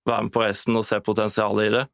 være 0.08 0.24
med 0.24 0.32
på 0.32 0.44
reisen 0.44 0.76
og 0.78 0.86
se 0.86 1.00
potensialet 1.00 1.68
i 1.68 1.76
det. 1.78 1.88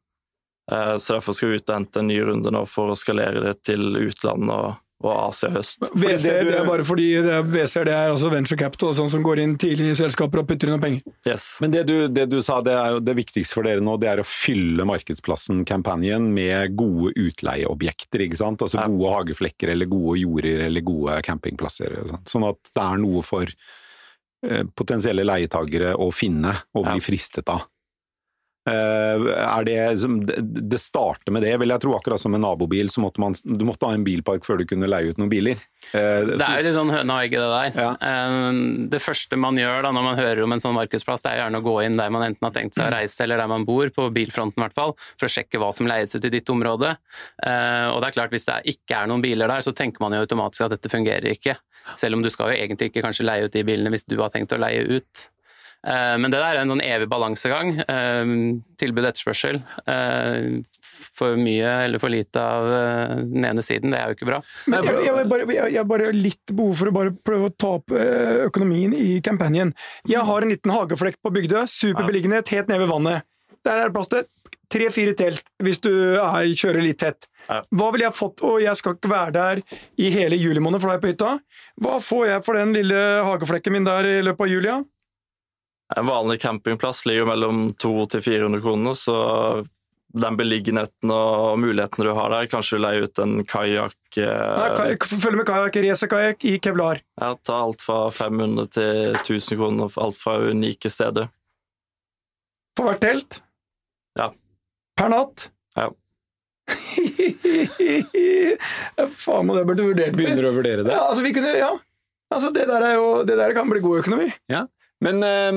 Eh, 0.72 0.96
Så 0.98 1.14
derfor 1.14 1.32
skal 1.36 1.50
vi 1.52 1.60
ut 1.60 1.70
og 1.70 1.76
hente 1.78 2.00
en 2.02 2.08
ny 2.10 2.18
runde 2.26 2.50
nå 2.50 2.64
for 2.66 2.90
å 2.90 2.96
skalere 2.98 3.40
det 3.44 3.62
til 3.62 3.84
utlandet 4.00 4.50
og, 4.50 4.74
og 5.04 5.12
Asia 5.28 5.50
i 5.50 5.52
høst. 5.58 5.78
VC, 5.94 6.24
det 6.48 6.54
er 6.56 6.64
bare 6.66 6.82
fordi 6.88 7.04
det 7.22 7.34
er, 7.36 7.42
VCR 7.44 7.84
det 7.86 7.92
er 7.94 8.10
altså 8.14 8.30
venture 8.32 8.56
capital, 8.58 8.94
sånn 8.96 9.10
som 9.12 9.22
går 9.22 9.42
inn 9.44 9.52
tidlig 9.60 9.90
i 9.92 9.98
selskaper 10.00 10.40
og 10.40 10.48
putter 10.48 10.66
inn 10.66 10.74
noen 10.74 10.82
penger. 10.82 11.14
Yes. 11.28 11.44
Men 11.60 11.70
det 11.74 11.84
du, 11.86 11.94
det 12.08 12.24
du 12.32 12.38
sa, 12.42 12.62
det 12.64 12.72
er 12.74 12.96
jo 12.96 13.02
det 13.04 13.14
viktigste 13.20 13.54
for 13.58 13.68
dere 13.68 13.84
nå, 13.84 13.94
det 14.00 14.08
er 14.10 14.22
å 14.24 14.26
fylle 14.26 14.88
markedsplassen 14.88 15.62
Campanjen 15.68 16.30
med 16.34 16.74
gode 16.80 17.12
utleieobjekter, 17.14 18.24
ikke 18.26 18.40
sant? 18.40 18.64
Altså 18.64 18.80
Ja. 18.80 18.88
gode 18.88 19.12
hageflekker 19.20 19.70
eller 19.76 19.86
gode 19.92 20.18
jorder 20.24 20.64
eller 20.66 20.80
gode 20.88 21.20
campingplasser. 21.28 21.94
Sånn 22.26 22.48
at 22.48 22.58
det 22.74 22.82
er 22.88 22.96
noe 23.04 23.22
for 23.22 23.46
eh, 24.46 24.64
potensielle 24.76 25.24
leietagere 25.28 25.94
å 25.94 26.10
finne 26.12 26.56
og 26.74 26.84
bli 26.88 26.98
Ja. 26.98 27.04
fristet 27.12 27.48
av. 27.52 27.68
Eh, 28.66 29.26
er 29.46 29.66
det, 29.66 29.76
det 30.66 30.80
starter 30.82 31.30
med 31.34 31.44
det, 31.46 31.52
vil 31.62 31.70
jeg 31.70 31.82
tro. 31.84 31.94
Akkurat 31.94 32.20
som 32.20 32.34
en 32.34 32.42
nabobil, 32.42 32.90
så 32.90 33.02
måtte 33.04 33.22
man 33.22 33.36
du 33.44 33.64
måtte 33.68 33.86
ha 33.86 33.94
en 33.94 34.04
bilpark 34.06 34.46
før 34.46 34.58
du 34.58 34.66
kunne 34.66 34.88
leie 34.90 35.12
ut 35.12 35.20
noen 35.20 35.30
biler. 35.30 35.60
Eh, 35.92 36.24
Det 36.26 36.40
er 36.42 36.58
jo 36.60 36.66
litt 36.66 36.74
sånn 36.78 36.90
høna 36.90 37.18
og 37.20 37.26
egget, 37.28 37.44
det 37.44 37.52
der. 37.54 37.78
Ja. 37.78 37.90
Eh, 38.10 38.60
Det 38.96 39.02
første 39.02 39.38
man 39.38 39.60
gjør 39.60 39.86
da 39.86 39.92
når 39.94 40.06
man 40.08 40.18
hører 40.18 40.42
om 40.42 40.56
en 40.56 40.62
sånn 40.62 40.74
markedsplass, 40.74 41.22
det 41.22 41.32
er 41.32 41.40
gjerne 41.44 41.62
å 41.62 41.66
gå 41.66 41.76
inn 41.86 41.96
der 42.00 42.10
man 42.10 42.26
enten 42.26 42.48
har 42.48 42.54
tenkt 42.56 42.74
seg 42.74 42.88
å 42.90 42.96
reise, 42.96 43.20
eller 43.22 43.38
der 43.38 43.52
man 43.54 43.64
bor, 43.68 43.86
på 43.94 44.08
bilfronten 44.14 44.58
i 44.58 44.64
hvert 44.66 44.74
fall, 44.74 44.96
for 45.14 45.28
å 45.28 45.32
sjekke 45.36 45.62
hva 45.62 45.70
som 45.74 45.86
leies 45.86 46.14
ut 46.16 46.26
i 46.26 46.32
ditt 46.34 46.50
område. 46.50 46.96
Og 46.96 47.98
det 48.02 48.08
er 48.10 48.16
klart, 48.18 48.34
hvis 48.34 48.48
det 48.48 48.58
ikke 48.74 48.98
er 48.98 49.06
noen 49.10 49.22
biler 49.22 49.48
der, 49.48 49.62
så 49.62 49.74
tenker 49.76 50.02
man 50.02 50.16
jo 50.16 50.24
automatisk 50.24 50.66
at 50.66 50.74
dette 50.74 50.90
fungerer 50.90 51.30
ikke. 51.32 51.54
Selv 51.94 52.18
om 52.18 52.22
du 52.24 52.30
skal 52.34 52.50
jo 52.50 52.58
egentlig 52.58 52.90
ikke 52.90 53.04
kanskje 53.06 53.26
leie 53.28 53.46
ut 53.46 53.54
de 53.54 53.62
bilene 53.66 53.92
hvis 53.94 54.06
du 54.10 54.18
har 54.18 54.30
tenkt 54.34 54.52
å 54.56 54.58
leie 54.60 54.82
ut. 54.90 55.28
Eh, 55.84 56.16
Men 56.18 56.30
det 56.32 56.38
der 56.40 56.56
er 56.56 56.62
en 56.62 56.72
sånn 56.72 56.82
evig 56.82 57.08
balansegang. 57.10 57.74
eh, 57.84 58.24
Tilbud 58.78 59.04
og 59.04 59.10
etterspørsel. 59.12 59.62
Eh, 59.86 60.62
For 61.16 61.36
mye 61.36 61.84
eller 61.84 61.98
for 62.00 62.08
lite 62.12 62.36
av 62.40 62.66
den 63.32 63.44
ene 63.44 63.62
siden, 63.64 63.90
det 63.92 63.98
er 64.00 64.10
jo 64.10 64.16
ikke 64.16 64.26
bra. 64.28 64.38
Men 64.66 64.84
jeg, 64.84 64.94
jeg, 65.04 65.14
jeg, 65.16 65.28
bare, 65.28 65.46
jeg, 65.48 65.72
jeg 65.72 65.78
har 65.80 65.88
bare 65.88 66.10
litt 66.12 66.52
behov 66.56 66.74
for 66.76 66.90
å 66.90 66.92
bare 66.96 67.12
prøve 67.24 67.48
å 67.50 67.54
ta 67.56 67.70
opp 67.78 67.92
økonomien 68.48 68.92
i 68.96 69.20
Campanien. 69.24 69.72
Jeg 70.08 70.24
har 70.28 70.42
en 70.44 70.52
liten 70.52 70.72
hageflekk 70.72 71.16
på 71.24 71.32
Bygdøy, 71.36 71.62
Superbeliggenhet, 71.72 72.48
helt 72.52 72.68
nede 72.72 72.84
ved 72.84 72.92
vannet. 72.92 73.26
Der 73.64 73.80
er 73.82 73.88
det 73.88 73.94
plass 73.96 74.08
til 74.12 74.24
tre-fire 74.72 75.14
telt 75.16 75.44
hvis 75.62 75.80
du 75.84 75.90
er, 76.18 76.48
kjører 76.58 76.82
litt 76.84 76.98
tett. 77.02 77.28
Hva 77.46 77.92
ville 77.94 78.08
jeg 78.08 78.16
fått, 78.18 78.42
og 78.46 78.58
jeg 78.64 78.76
skal 78.80 78.96
ikke 78.98 79.12
være 79.12 79.32
der 79.36 79.62
i 80.02 80.10
hele 80.14 80.36
juli 80.40 80.60
måned, 80.64 80.80
for 80.82 80.90
da 80.90 80.96
er 80.96 81.00
jeg 81.00 81.04
på 81.06 81.12
hytta. 81.14 81.32
Hva 81.84 81.96
får 82.02 82.26
jeg 82.32 82.44
for 82.48 82.58
den 82.58 82.74
lille 82.74 83.00
hageflekken 83.28 83.76
min 83.76 83.86
der 83.88 84.08
i 84.10 84.20
løpet 84.26 84.48
av 84.48 84.52
juli? 84.52 84.76
Ja? 85.94 86.00
En 86.00 86.06
vanlig 86.06 86.40
campingplass 86.42 87.06
ligger 87.06 87.26
mellom 87.28 87.68
200 87.70 88.06
til 88.16 88.22
400 88.26 88.62
kroner, 88.64 88.94
så 88.98 89.16
den 90.16 90.36
beliggenheten 90.38 91.10
og 91.12 91.58
mulighetene 91.60 92.06
du 92.08 92.12
har 92.16 92.30
der, 92.32 92.46
kanskje 92.50 92.78
du 92.78 92.82
leier 92.84 93.04
ut 93.04 93.18
en 93.20 93.44
kajakk 93.48 93.96
Nei, 94.16 94.96
Følg 95.04 95.36
med 95.36 95.46
kajakk, 95.48 95.76
racerkajakk 95.84 96.44
i 96.48 96.58
kevlar. 96.62 97.02
Ja, 97.20 97.34
ta 97.44 97.54
alt 97.66 97.82
fra 97.84 98.10
500 98.14 98.70
til 98.78 99.18
1000 99.18 99.58
kroner, 99.60 99.86
for 99.92 100.08
alt 100.08 100.18
fra 100.20 100.38
unike 100.48 100.88
steder. 100.92 101.28
For 102.76 102.84
hvert 102.88 103.02
telt? 103.04 103.30
Ja. 104.16 104.30
Per 104.96 105.08
natt? 105.12 105.50
Ja. 105.76 105.90
Faen, 109.20 109.52
det 109.52 109.68
burde 109.68 109.84
vurdert. 109.84 110.16
Begynner 110.16 110.48
å 110.48 110.56
vurdere 110.56 110.82
det. 110.86 110.94
Ja, 110.96 111.04
altså, 111.10 111.22
vi 111.26 111.32
kunne, 111.36 111.52
ja. 111.56 111.72
Altså, 112.32 112.48
det 112.54 112.64
der, 112.70 112.82
er 112.88 112.94
jo, 112.96 113.06
det 113.28 113.36
der 113.38 113.52
kan 113.56 113.68
bli 113.70 113.80
god 113.84 114.00
økonomi. 114.00 114.28
Men 115.04 115.20
eh, 115.26 115.56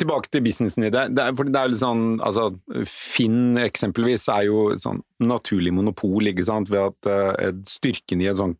tilbake 0.00 0.30
til 0.32 0.44
businessen 0.46 0.86
i 0.86 0.92
det. 0.92 1.08
Det 1.16 1.24
er, 1.24 1.34
for 1.36 1.48
det 1.48 1.60
er 1.60 1.72
litt 1.72 1.82
sånn, 1.82 2.04
altså, 2.24 2.48
Finn 2.88 3.58
eksempelvis 3.60 4.24
er 4.32 4.46
jo 4.48 4.70
et 4.72 4.84
sånn 4.84 5.02
naturlig 5.24 5.74
monopol, 5.76 6.30
ikke 6.30 6.46
sant, 6.48 6.72
ved 6.72 6.94
at 6.94 7.10
eh, 7.10 7.52
styrken 7.68 8.24
i 8.24 8.30
en 8.32 8.40
sånn 8.40 8.56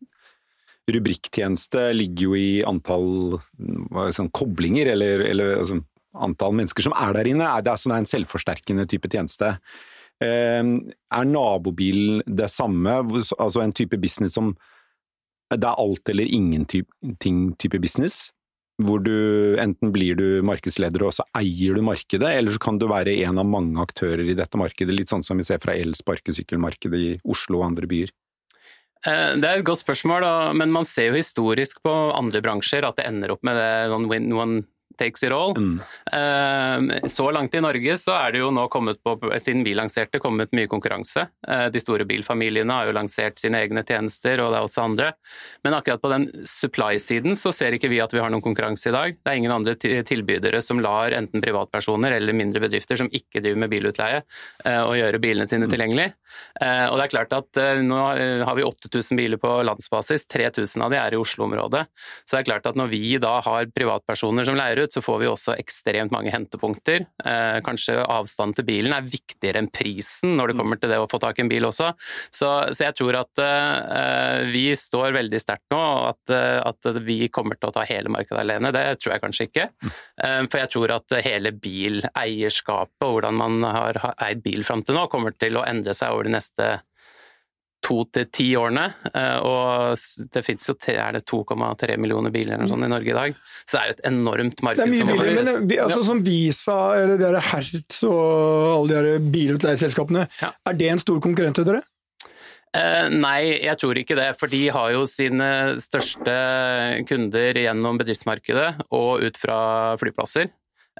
rubrikktjeneste 0.93 1.87
ligger 1.97 2.27
jo 2.27 2.37
i 2.37 2.49
antall 2.69 3.39
sånn, 4.13 4.29
koblinger, 4.37 4.91
eller, 4.93 5.23
eller 5.25 5.55
altså, 5.63 5.79
antall 6.13 6.53
mennesker 6.59 6.85
som 6.85 6.93
er 7.01 7.17
der 7.17 7.31
inne. 7.31 7.49
Det 7.65 7.73
er, 7.73 7.81
sånn, 7.81 7.95
det 7.95 7.97
er 7.97 8.05
en 8.05 8.13
selvforsterkende 8.13 8.85
type 8.91 9.09
tjeneste. 9.09 9.55
Eh, 10.21 10.61
er 10.61 11.27
nabobilen 11.31 12.21
det 12.29 12.51
samme, 12.53 12.99
altså 13.39 13.65
en 13.65 13.73
type 13.75 13.97
business 13.99 14.37
som 14.37 14.53
det 15.53 15.65
er 15.65 15.77
alt 15.81 16.09
eller 16.09 16.29
ingenting 16.29 17.39
type 17.61 17.79
business? 17.81 18.29
Hvor 18.83 18.99
du 18.99 19.55
enten 19.61 19.93
blir 19.95 20.17
du 20.19 20.41
markedsleder 20.43 21.05
og 21.07 21.13
så 21.15 21.23
eier 21.37 21.77
du 21.77 21.83
markedet, 21.85 22.27
eller 22.27 22.51
så 22.51 22.61
kan 22.61 22.79
du 22.79 22.89
være 22.91 23.15
en 23.23 23.39
av 23.39 23.47
mange 23.47 23.79
aktører 23.81 24.25
i 24.27 24.35
dette 24.35 24.59
markedet, 24.59 24.95
litt 24.95 25.11
sånn 25.11 25.23
som 25.23 25.39
vi 25.39 25.47
ser 25.47 25.61
fra 25.63 25.77
elsparkesykkelmarkedet 25.79 26.99
i 26.99 27.11
Oslo 27.23 27.61
og 27.61 27.69
andre 27.69 27.87
byer. 27.87 28.11
Eh, 29.05 29.35
Det 29.39 29.47
er 29.47 29.59
et 29.59 29.67
godt 29.67 29.83
spørsmål, 29.83 30.27
men 30.57 30.71
man 30.75 30.85
ser 30.85 31.11
jo 31.11 31.21
historisk 31.21 31.81
på 31.83 31.93
andre 32.17 32.41
bransjer 32.41 32.83
at 32.83 32.97
det 32.97 33.07
ender 33.07 33.31
opp 33.31 33.43
med 33.43 33.55
det 33.55 33.93
one 34.35 34.63
takes 34.97 35.23
it 35.23 35.31
all. 35.35 35.53
Mm. 35.55 35.79
Eh, 36.11 37.09
Så 37.09 37.31
langt 37.31 37.55
i 37.55 37.61
Norge 37.61 37.97
så 38.01 38.15
er 38.17 38.35
det 38.35 38.41
jo 38.41 38.51
nå 38.53 38.67
kommet 38.71 39.01
på, 39.03 39.15
siden 39.39 39.63
vi 39.65 39.75
lanserte, 39.77 40.19
kommet 40.19 40.53
mye 40.55 40.69
konkurranse. 40.71 41.27
Eh, 41.47 41.67
De 41.69 41.81
store 41.81 42.05
bilfamiliene 42.05 42.73
har 42.73 42.89
jo 42.89 42.95
lansert 42.97 43.39
sine 43.39 43.61
egne 43.63 43.83
tjenester, 43.85 44.41
og 44.43 44.53
det 44.53 44.59
er 44.59 44.67
også 44.67 44.83
andre. 44.85 45.11
Men 45.63 45.77
akkurat 45.77 46.01
på 46.01 46.11
den 46.11 46.27
supply-siden 46.45 47.35
så 47.39 47.53
ser 47.53 47.75
ikke 47.77 47.89
vi 47.91 48.01
at 48.03 48.13
vi 48.13 48.21
har 48.23 48.31
noen 48.33 48.43
konkurranse 48.45 48.89
i 48.89 48.95
dag. 48.95 49.17
Det 49.19 49.31
er 49.31 49.39
ingen 49.41 49.55
andre 49.55 49.75
tilbydere 49.77 50.61
som 50.61 50.79
lar 50.83 51.15
enten 51.17 51.43
privatpersoner 51.43 52.15
eller 52.15 52.33
mindre 52.33 52.63
bedrifter 52.63 52.99
som 52.99 53.09
ikke 53.11 53.41
driver 53.41 53.63
med 53.65 53.73
bilutleie, 53.73 54.23
eh, 54.63 54.81
å 54.81 54.95
gjøre 54.97 55.21
bilene 55.21 55.47
sine 55.49 55.67
tilgjengelig. 55.71 56.13
Eh, 56.61 56.85
Og 56.89 56.97
det 56.99 57.05
er 57.05 57.13
klart 57.13 57.35
at 57.35 57.59
eh, 57.61 57.81
nå 57.83 57.99
eh, 58.15 58.43
har 58.47 58.57
vi 58.57 58.65
8000 58.65 59.19
biler 59.19 59.41
på 59.41 59.51
landsbasis, 59.67 60.25
3000 60.31 60.85
av 60.85 60.93
de 60.93 60.99
er 60.99 61.15
i 61.15 61.19
Oslo-området. 61.19 61.85
Så 62.23 62.35
det 62.35 62.41
er 62.43 62.49
klart 62.51 62.69
at 62.69 62.79
når 62.79 62.91
vi 62.93 63.17
da 63.21 63.37
har 63.45 63.71
privatpersoner 63.75 64.47
som 64.47 64.57
leier 64.59 64.83
ut, 64.85 64.93
så 64.93 65.03
får 65.05 65.21
vi 65.21 65.29
også 65.31 65.55
ekstremt 65.59 66.13
mange 66.13 66.33
hentepunkter. 66.33 67.05
Kanskje 67.65 67.97
avstanden 68.01 68.55
til 68.59 68.67
bilen 68.67 68.93
er 68.95 69.07
viktigere 69.07 69.61
enn 69.61 69.69
prisen 69.73 70.35
når 70.39 70.51
det 70.51 70.57
kommer 70.59 70.79
til 70.79 70.91
det 70.91 70.99
å 71.01 71.09
få 71.11 71.19
tak 71.21 71.39
i 71.39 71.45
en 71.45 71.51
bil 71.51 71.67
også. 71.67 71.91
Så, 72.33 72.49
så 72.75 72.87
jeg 72.87 72.97
tror 72.99 73.19
at 73.19 73.43
vi 74.51 74.65
står 74.77 75.15
veldig 75.15 75.41
sterkt 75.41 75.73
nå, 75.73 75.79
og 75.79 76.07
at, 76.13 76.35
at 76.71 77.01
vi 77.05 77.25
kommer 77.33 77.59
til 77.59 77.69
å 77.69 77.75
ta 77.75 77.85
hele 77.87 78.11
markedet 78.13 78.41
alene. 78.41 78.73
Det 78.75 78.85
tror 79.01 79.15
jeg 79.15 79.23
kanskje 79.25 79.49
ikke. 79.49 79.67
Eh, 80.23 80.41
for 80.49 80.61
jeg 80.61 80.71
tror 80.73 80.93
at 80.95 81.15
hele 81.25 81.51
bileierskapet 81.51 83.05
og 83.05 83.17
hvordan 83.17 83.39
man 83.39 83.65
har 83.67 83.99
eid 84.25 84.43
bil 84.45 84.63
fram 84.67 84.83
til 84.85 84.97
nå, 84.97 85.05
kommer 85.11 85.35
til 85.39 85.59
å 85.59 85.65
endre 85.67 85.95
seg 85.97 86.15
over 86.15 86.24
de 86.27 86.33
neste 86.35 86.67
to 87.85 87.99
til 88.09 88.25
ti 88.33 88.47
årene. 88.57 88.87
Eh, 89.13 89.39
Og 89.45 89.97
det 90.33 90.41
fins 90.45 90.65
jo 90.69 90.73
er 90.89 91.17
det 91.19 91.25
2,3 91.29 91.97
millioner 92.01 92.33
biler 92.33 92.55
eller 92.57 92.71
sånn 92.71 92.85
i 92.87 92.89
Norge 92.89 93.11
i 93.13 93.17
dag. 93.17 93.35
Så 93.65 93.77
det 93.77 93.81
er 93.81 93.87
jo 93.91 93.95
et 93.97 94.05
enormt 94.09 94.63
marked. 94.65 94.81
Det 94.81 94.87
er 94.87 94.93
mye 94.93 95.03
som 95.03 95.11
biler, 95.11 95.43
men 95.43 95.67
vi, 95.69 95.77
altså, 95.83 96.03
som 96.07 96.23
Visa 96.25 96.77
eller 96.97 97.21
de 97.21 97.43
Hertz 97.51 97.99
og 98.09 98.79
alle 98.79 99.03
de 99.05 99.19
bilutleieselskapene, 99.35 100.27
Ja. 100.41 100.51
er 100.65 100.73
det 100.73 100.89
en 100.89 101.03
stor 101.03 101.21
konkurrent 101.21 101.55
til 101.61 101.65
dere? 101.69 101.83
Eh, 102.75 103.07
nei, 103.13 103.61
jeg 103.63 103.77
tror 103.79 103.95
ikke 104.01 104.17
det. 104.17 104.31
For 104.39 104.47
de 104.51 104.67
har 104.73 104.91
jo 104.91 105.05
sine 105.07 105.77
største 105.79 107.05
kunder 107.07 107.53
gjennom 107.61 107.97
bedriftsmarkedet 108.01 108.81
og 108.91 109.21
ut 109.23 109.37
fra 109.39 109.59
flyplasser. 110.01 110.49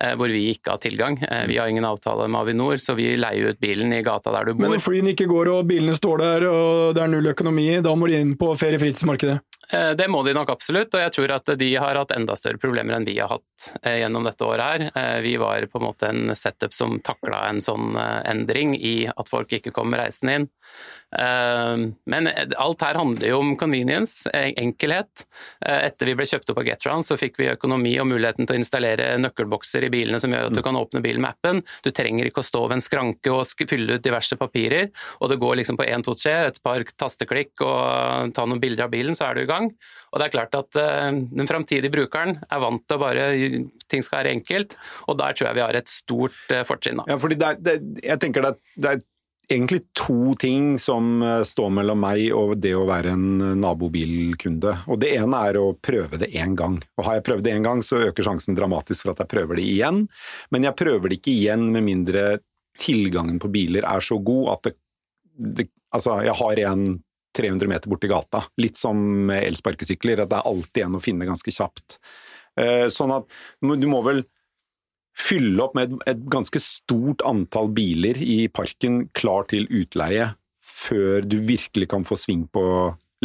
Eh, 0.02 0.16
Hvor 0.16 0.32
vi 0.32 0.50
ikke 0.54 0.72
har 0.76 0.82
tilgang. 0.84 1.18
Eh, 1.24 1.46
Vi 1.48 1.58
har 1.58 1.68
ingen 1.68 1.86
avtale 1.86 2.28
med 2.28 2.42
Avinor, 2.42 2.78
så 2.78 2.96
vi 2.96 3.16
leier 3.18 3.52
ut 3.54 3.60
bilen 3.60 3.94
i 3.94 4.02
gata 4.02 4.32
der 4.32 4.46
du 4.46 4.54
bor. 4.54 4.66
Men 4.66 4.76
når 4.76 4.84
flyene 4.84 5.14
ikke 5.16 5.28
går 5.32 5.52
og 5.54 5.68
bilene 5.68 5.96
står 5.96 6.18
der 6.24 6.48
og 6.50 6.96
det 6.96 7.04
er 7.04 7.12
null 7.12 7.32
økonomi, 7.34 7.68
da 7.82 7.96
må 7.96 8.08
de 8.12 8.20
inn 8.22 8.36
på 8.40 8.54
ferie-fritidsmarkedet. 8.60 9.40
Eh, 9.70 9.92
Det 9.96 10.08
må 10.08 10.24
de 10.26 10.34
nok 10.36 10.50
absolutt, 10.54 10.94
og 10.94 11.02
jeg 11.02 11.14
tror 11.16 11.36
at 11.38 11.54
de 11.60 11.70
har 11.76 11.98
hatt 11.98 12.14
enda 12.16 12.36
større 12.38 12.62
problemer 12.62 12.98
enn 12.98 13.08
vi 13.08 13.18
har 13.20 13.32
hatt 13.34 13.70
eh, 13.82 14.02
gjennom 14.04 14.28
dette 14.28 14.46
året 14.46 14.66
her. 14.66 14.92
Eh, 14.96 15.22
Vi 15.26 15.36
var 15.42 15.66
på 15.72 15.82
en 15.82 15.88
måte 15.88 16.10
en 16.12 16.36
setup 16.36 16.74
som 16.74 17.00
takla 17.00 17.48
en 17.50 17.62
sånn 17.64 17.96
endring 18.26 18.76
i 18.76 19.08
at 19.10 19.30
folk 19.30 19.54
ikke 19.56 19.74
kom 19.76 19.94
reisende 19.96 20.40
inn. 20.40 20.50
Men 21.16 22.28
alt 22.60 22.82
her 22.84 22.98
handler 23.00 23.30
jo 23.30 23.38
om 23.40 23.54
convenience, 23.56 24.28
eh, 24.34 24.50
enkelhet. 24.60 25.24
Etter 25.64 26.10
vi 26.10 26.16
ble 26.18 26.26
kjøpt 26.28 26.50
opp 26.52 26.60
av 26.60 26.66
Getround, 26.68 27.06
så 27.08 27.16
fikk 27.16 27.38
vi 27.40 27.48
økonomi 27.54 27.94
og 28.02 28.10
muligheten 28.10 28.44
til 28.46 28.58
å 28.58 28.60
installere 28.60 29.14
nøkkelbokser 29.22 29.86
i 29.88 29.92
bilene 29.94 30.20
som 30.20 30.34
gjør 30.34 30.50
at 30.50 30.58
du 30.58 30.62
kan 30.66 30.76
åpne 30.76 31.02
bilen 31.06 31.24
med 31.24 31.32
appen. 31.32 31.64
Du 31.86 31.92
trenger 31.96 32.28
ikke 32.28 32.44
å 32.44 32.50
stå 32.50 32.66
ved 32.68 32.78
en 32.80 32.84
skranke 32.84 33.32
og 33.32 33.48
fylle 33.70 33.96
ut 33.96 34.04
diverse 34.04 34.36
papirer, 34.36 34.92
og 35.22 35.32
det 35.32 35.40
går 35.40 35.62
liksom 35.62 35.80
på 35.80 35.88
1, 35.88 36.04
2, 36.04 36.18
3, 36.26 36.36
et 36.50 36.62
par 36.66 36.84
tasteklikk 36.84 37.64
og 37.64 38.34
ta 38.36 38.46
noen 38.46 38.60
bilder 38.60 38.90
av 38.90 38.92
bilen, 38.92 39.16
så 39.16 39.30
er 39.30 39.40
du 39.40 39.45
i 39.46 39.50
gang. 39.50 39.72
Og 40.12 40.22
det 40.22 40.28
er 40.28 40.36
klart 40.36 40.56
at 40.58 40.80
eh, 40.82 41.10
den 41.40 41.50
framtidige 41.50 41.94
brukeren 41.94 42.38
er 42.46 42.62
vant 42.64 42.86
til 42.86 42.98
å 42.98 43.04
bare 43.04 43.26
ting 43.92 44.06
skal 44.06 44.24
være 44.24 44.36
enkelt, 44.40 44.78
og 45.10 45.20
der 45.22 45.36
tror 45.36 45.50
jeg 45.50 45.60
vi 45.60 45.66
har 45.66 45.78
et 45.78 45.92
stort 45.92 46.54
eh, 46.54 46.66
fortrinn. 46.68 47.04
Ja, 47.10 47.20
fordi 47.22 47.38
det 47.42 47.52
er, 47.52 47.60
det, 47.68 47.76
jeg 48.04 48.22
tenker 48.24 48.46
det 48.46 48.54
er, 48.56 48.64
det 48.76 48.94
er 48.94 49.04
egentlig 49.56 49.82
to 49.98 50.34
ting 50.42 50.74
som 50.82 51.20
eh, 51.24 51.44
står 51.48 51.70
mellom 51.80 52.02
meg 52.02 52.30
og 52.36 52.56
det 52.64 52.74
å 52.78 52.88
være 52.90 53.14
en 53.16 53.60
nabobilkunde. 53.62 54.74
Og 54.90 55.02
det 55.04 55.14
ene 55.20 55.44
er 55.50 55.60
å 55.62 55.68
prøve 55.78 56.20
det 56.22 56.32
én 56.34 56.58
gang. 56.58 56.80
Og 56.98 57.08
har 57.08 57.20
jeg 57.20 57.28
prøvd 57.30 57.46
det 57.46 57.56
én 57.58 57.68
gang, 57.68 57.84
så 57.86 58.02
øker 58.08 58.26
sjansen 58.26 58.58
dramatisk 58.58 59.06
for 59.06 59.16
at 59.16 59.24
jeg 59.26 59.34
prøver 59.36 59.60
det 59.60 59.70
igjen. 59.70 60.06
Men 60.56 60.68
jeg 60.70 60.80
prøver 60.80 61.12
det 61.12 61.22
ikke 61.22 61.36
igjen 61.36 61.70
med 61.76 61.86
mindre 61.88 62.28
tilgangen 62.82 63.38
på 63.40 63.48
biler 63.54 63.86
er 63.88 64.04
så 64.04 64.18
god 64.20 64.50
at 64.58 64.68
det, 64.68 64.78
det 65.36 65.70
Altså, 65.96 66.18
jeg 66.26 66.36
har 66.36 66.60
en 66.74 66.82
300 67.36 67.70
meter 67.72 67.92
borti 67.92 68.10
gata. 68.12 68.46
Litt 68.62 68.80
som 68.80 69.30
elsparkesykler, 69.34 70.24
at 70.24 70.32
det 70.32 70.40
er 70.40 70.50
alltid 70.52 70.86
en 70.86 70.98
å 71.00 71.04
finne 71.04 71.28
ganske 71.28 71.52
kjapt. 71.54 72.00
Eh, 72.60 72.88
Sånn 72.94 73.14
at 73.16 73.28
du 73.62 73.88
må 73.92 74.02
vel 74.06 74.24
fylle 75.16 75.64
opp 75.64 75.76
med 75.78 75.96
et, 76.08 76.26
ganske 76.32 76.60
stort 76.64 77.24
antall 77.28 77.72
biler 77.76 78.20
i 78.20 78.46
parken 78.52 79.06
klar 79.16 79.48
til 79.52 79.68
utleie 79.72 80.34
før 80.66 81.24
du 81.24 81.40
virkelig 81.48 81.88
kan 81.92 82.04
få 82.08 82.18
sving 82.20 82.46
på 82.52 82.66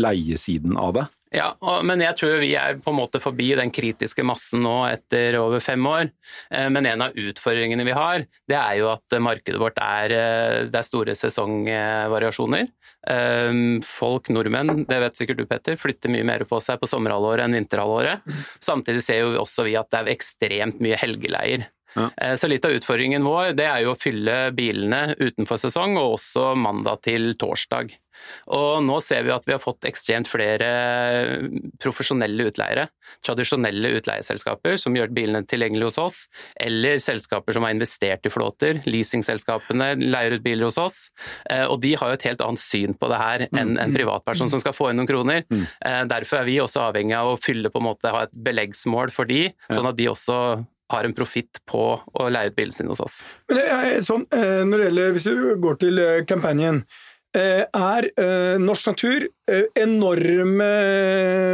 leiesiden 0.00 0.76
av 0.78 0.94
det. 0.96 1.06
Ja, 1.30 1.52
og, 1.62 1.84
men 1.86 2.00
jeg 2.02 2.16
tror 2.18 2.40
vi 2.42 2.50
er 2.58 2.80
på 2.82 2.90
en 2.90 2.98
måte 2.98 3.20
forbi 3.22 3.52
den 3.58 3.70
kritiske 3.70 4.24
massen 4.26 4.64
nå 4.66 4.74
etter 4.88 5.36
over 5.38 5.62
fem 5.62 5.84
år. 5.86 6.10
Eh, 6.50 6.66
men 6.74 6.88
en 6.90 7.06
av 7.06 7.14
utfordringene 7.14 7.86
vi 7.86 7.94
har, 7.94 8.26
det 8.50 8.58
er 8.58 8.80
jo 8.80 8.90
at 8.90 9.18
markedet 9.22 9.60
vårt 9.62 9.78
er, 9.78 10.14
eh, 10.16 10.56
det 10.66 10.80
er 10.80 10.88
store 10.88 11.14
sesongvariasjoner. 11.14 12.66
Eh, 13.14 13.62
folk, 13.86 14.32
nordmenn, 14.34 14.82
det 14.90 14.98
vet 15.04 15.22
sikkert 15.22 15.38
du 15.38 15.46
Petter, 15.46 15.78
flytter 15.78 16.10
mye 16.10 16.26
mer 16.26 16.46
på 16.50 16.58
seg 16.62 16.82
på 16.82 16.90
sommerhalvåret 16.90 17.46
enn 17.46 17.60
vinterhalvåret. 17.60 18.26
Samtidig 18.58 19.06
ser 19.06 19.22
jo 19.22 19.38
også 19.44 19.68
vi 19.70 19.78
at 19.78 19.92
det 19.94 20.02
er 20.02 20.14
ekstremt 20.16 20.82
mye 20.82 20.98
helgeleier. 20.98 21.70
Ja. 21.94 22.10
Så 22.38 22.46
litt 22.46 22.62
av 22.62 22.70
utfordringen 22.70 23.24
vår 23.26 23.56
det 23.58 23.64
er 23.66 23.80
jo 23.82 23.96
å 23.96 23.98
fylle 23.98 24.52
bilene 24.54 25.16
utenfor 25.18 25.58
sesong, 25.58 25.96
og 25.98 26.20
også 26.20 26.52
mandag 26.54 27.02
til 27.06 27.32
torsdag. 27.38 27.90
Og 28.54 28.80
nå 28.84 28.96
ser 29.04 29.24
vi 29.26 29.34
at 29.34 29.46
vi 29.46 29.54
har 29.54 29.62
fått 29.62 29.86
ekstremt 29.88 30.28
flere 30.30 30.70
profesjonelle 31.82 32.48
utleiere. 32.50 32.88
Tradisjonelle 33.26 33.92
utleieselskaper 33.98 34.78
som 34.80 34.96
gjør 34.96 35.12
bilene 35.14 35.42
tilgjengelige 35.48 35.90
hos 35.90 36.00
oss, 36.00 36.18
eller 36.60 37.00
selskaper 37.02 37.56
som 37.56 37.66
har 37.66 37.74
investert 37.74 38.26
i 38.26 38.32
flåter. 38.32 38.82
Leasingselskapene 38.88 39.92
leier 40.00 40.38
ut 40.38 40.44
biler 40.46 40.68
hos 40.68 40.80
oss. 40.80 41.00
Eh, 41.50 41.66
og 41.66 41.80
de 41.84 41.94
har 41.98 42.10
jo 42.10 42.18
et 42.18 42.26
helt 42.30 42.44
annet 42.46 42.62
syn 42.62 42.96
på 42.98 43.10
det 43.12 43.20
her 43.20 43.46
enn 43.50 43.76
en 43.80 43.94
privatperson 43.94 44.52
som 44.52 44.62
skal 44.62 44.76
få 44.76 44.90
inn 44.90 45.00
noen 45.00 45.10
kroner. 45.10 45.46
Mm. 45.50 45.64
Eh, 45.86 46.02
derfor 46.10 46.40
er 46.40 46.50
vi 46.50 46.60
også 46.62 46.86
avhengig 46.88 47.16
av 47.18 47.34
å 47.34 47.40
fylle 47.40 47.72
på 47.72 47.82
en 47.82 47.90
måte, 47.90 48.14
ha 48.14 48.26
et 48.26 48.36
beleggsmål 48.50 49.14
for 49.14 49.30
de, 49.30 49.48
sånn 49.70 49.88
at 49.90 49.98
de 49.98 50.10
også 50.10 50.40
har 50.90 51.06
en 51.06 51.14
profitt 51.14 51.60
på 51.70 51.84
å 52.02 52.24
leie 52.32 52.50
ut 52.50 52.56
bilen 52.56 52.74
sin 52.74 52.90
hos 52.90 53.02
oss. 53.04 53.20
Men 53.48 53.60
det 53.60 53.68
er 53.70 54.02
sånn, 54.02 54.26
eh, 54.34 54.64
når 54.66 54.76
det 54.76 54.88
gjelder, 54.88 55.12
Hvis 55.14 55.28
du 55.28 55.56
går 55.62 55.78
til 55.78 56.02
Campanien, 56.26 56.82
Eh, 56.82 57.09
er 57.38 58.08
eh, 58.18 58.56
norsk 58.58 58.90
natur 58.90 59.26
eh, 59.50 59.68
enorme 59.78 60.70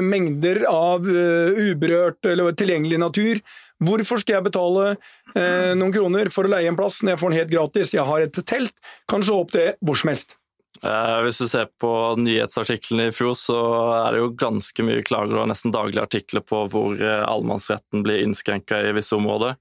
mengder 0.05 0.63
av 0.71 1.05
uberørt 1.07 2.27
eller 2.31 2.57
tilgjengelig 2.57 3.01
natur. 3.03 3.43
Hvorfor 3.85 4.23
skal 4.23 4.39
jeg 4.39 4.47
betale 4.47 4.95
noen 5.77 5.93
kroner 5.93 6.31
for 6.33 6.49
å 6.49 6.53
leie 6.55 6.71
en 6.71 6.79
plass 6.79 7.03
når 7.03 7.13
jeg 7.13 7.21
får 7.21 7.33
den 7.33 7.39
helt 7.43 7.51
gratis? 7.53 7.93
Jeg 7.93 8.09
har 8.09 8.25
et 8.25 8.39
telt, 8.49 8.73
kan 9.05 9.21
slå 9.21 9.43
opp 9.43 9.53
det 9.53 9.75
hvor 9.85 9.99
som 10.01 10.15
helst. 10.15 10.33
Hvis 10.81 11.43
du 11.43 11.45
ser 11.51 11.69
på 11.81 11.91
nyhetsartiklene 12.23 13.11
i 13.11 13.13
fjor, 13.13 13.35
så 13.37 13.59
er 13.99 14.17
det 14.17 14.23
jo 14.23 14.33
ganske 14.41 14.87
mye 14.87 15.05
klager 15.05 15.43
og 15.43 15.51
nesten 15.53 15.77
daglige 15.77 16.07
artikler 16.09 16.45
på 16.47 16.63
hvor 16.73 16.97
allemannsretten 16.97 18.01
blir 18.07 18.25
innskrenka 18.25 18.81
i 18.81 18.97
visse 18.97 19.13
områder. 19.19 19.61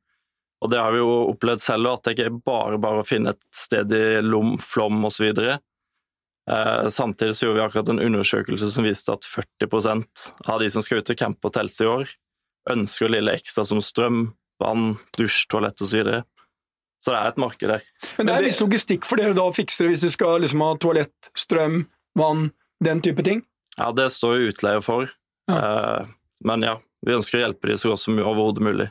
Og 0.64 0.72
det 0.72 0.80
har 0.80 0.96
vi 0.96 1.04
jo 1.04 1.12
opplevd 1.34 1.62
selv, 1.62 1.92
at 1.92 2.08
det 2.08 2.16
ikke 2.16 2.30
er 2.30 2.38
bare 2.48 2.80
bare 2.82 3.04
å 3.04 3.08
finne 3.08 3.36
et 3.36 3.42
sted 3.54 3.92
i 3.94 4.06
Lom, 4.24 4.56
Flom 4.64 5.04
osv. 5.06 5.28
Eh, 6.52 6.88
samtidig 6.88 7.36
så 7.36 7.46
gjorde 7.46 7.60
vi 7.60 7.66
akkurat 7.66 7.90
en 7.90 8.00
undersøkelse 8.00 8.70
som 8.72 8.86
viste 8.86 9.14
at 9.14 9.26
40% 9.26 10.28
av 10.46 10.62
de 10.62 10.70
som 10.70 10.86
skal 10.86 11.02
ut 11.02 11.10
og 11.10 11.18
campe 11.18 11.50
og 11.50 11.56
telte 11.56 11.86
i 11.86 11.90
år, 11.90 12.12
ønsker 12.70 13.10
lille 13.10 13.34
ekstra 13.38 13.66
som 13.66 13.82
strøm, 13.82 14.28
vann, 14.62 14.96
dusj, 15.18 15.46
toalett 15.52 15.82
osv. 15.82 16.06
Så, 16.06 16.22
så 17.02 17.14
det 17.14 17.20
er 17.20 17.34
et 17.34 17.42
marked 17.42 17.74
der. 17.74 17.88
Men 18.18 18.30
det 18.30 18.36
er 18.36 18.48
litt 18.48 18.62
logistikk 18.62 19.10
for 19.10 19.22
dere 19.22 19.38
da 19.38 19.48
å 19.50 19.56
fikse 19.56 19.84
det 19.84 19.96
hvis 19.96 20.06
du 20.06 20.14
skal 20.14 20.40
liksom 20.46 20.64
ha 20.66 20.72
toalett, 20.82 21.32
strøm, 21.38 21.84
vann, 22.18 22.50
den 22.84 23.02
type 23.06 23.26
ting? 23.26 23.42
Ja, 23.76 23.90
det 23.96 24.12
står 24.14 24.38
jo 24.38 24.52
utleie 24.54 24.84
for. 24.86 25.10
Ja. 25.50 25.58
Eh, 25.58 26.14
men 26.46 26.66
ja, 26.66 26.78
vi 27.06 27.18
ønsker 27.18 27.40
å 27.40 27.46
hjelpe 27.48 27.72
de 27.72 27.80
så 27.82 27.92
godt 27.94 28.06
som 28.06 28.22
overhodet 28.22 28.64
mulig. 28.66 28.90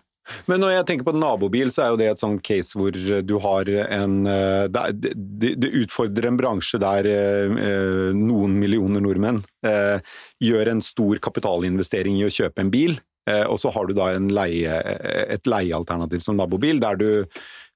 Men 0.48 0.62
når 0.62 0.72
jeg 0.72 0.86
tenker 0.88 1.06
på 1.08 1.16
nabobil, 1.16 1.70
så 1.72 1.84
er 1.84 1.92
jo 1.92 1.98
det 2.00 2.08
et 2.12 2.20
sånn 2.20 2.38
case 2.44 2.78
hvor 2.78 2.94
du 2.94 3.34
har 3.44 3.70
en 3.84 4.14
eh, 4.30 4.66
Det, 4.72 5.70
utfordrer 5.84 6.30
en 6.30 6.38
bransje 6.40 6.80
der 6.82 7.08
eh, 7.08 8.14
noen 8.16 8.56
millioner 8.60 9.04
nordmenn 9.04 9.42
eh, 9.66 9.98
gjør 10.42 10.72
en 10.72 10.84
stor 10.84 11.20
kapitalinvestering 11.24 12.16
i 12.20 12.26
å 12.28 12.32
kjøpe 12.32 12.64
en 12.64 12.72
bil, 12.72 12.96
og 13.24 13.56
så 13.56 13.70
har 13.72 13.86
du 13.88 13.94
da 13.96 14.10
leie, 14.20 14.72
et 15.32 15.46
leiealternativ 15.48 16.20
som 16.20 16.36
nabobil, 16.36 16.76
der 16.82 16.98
du 17.00 17.06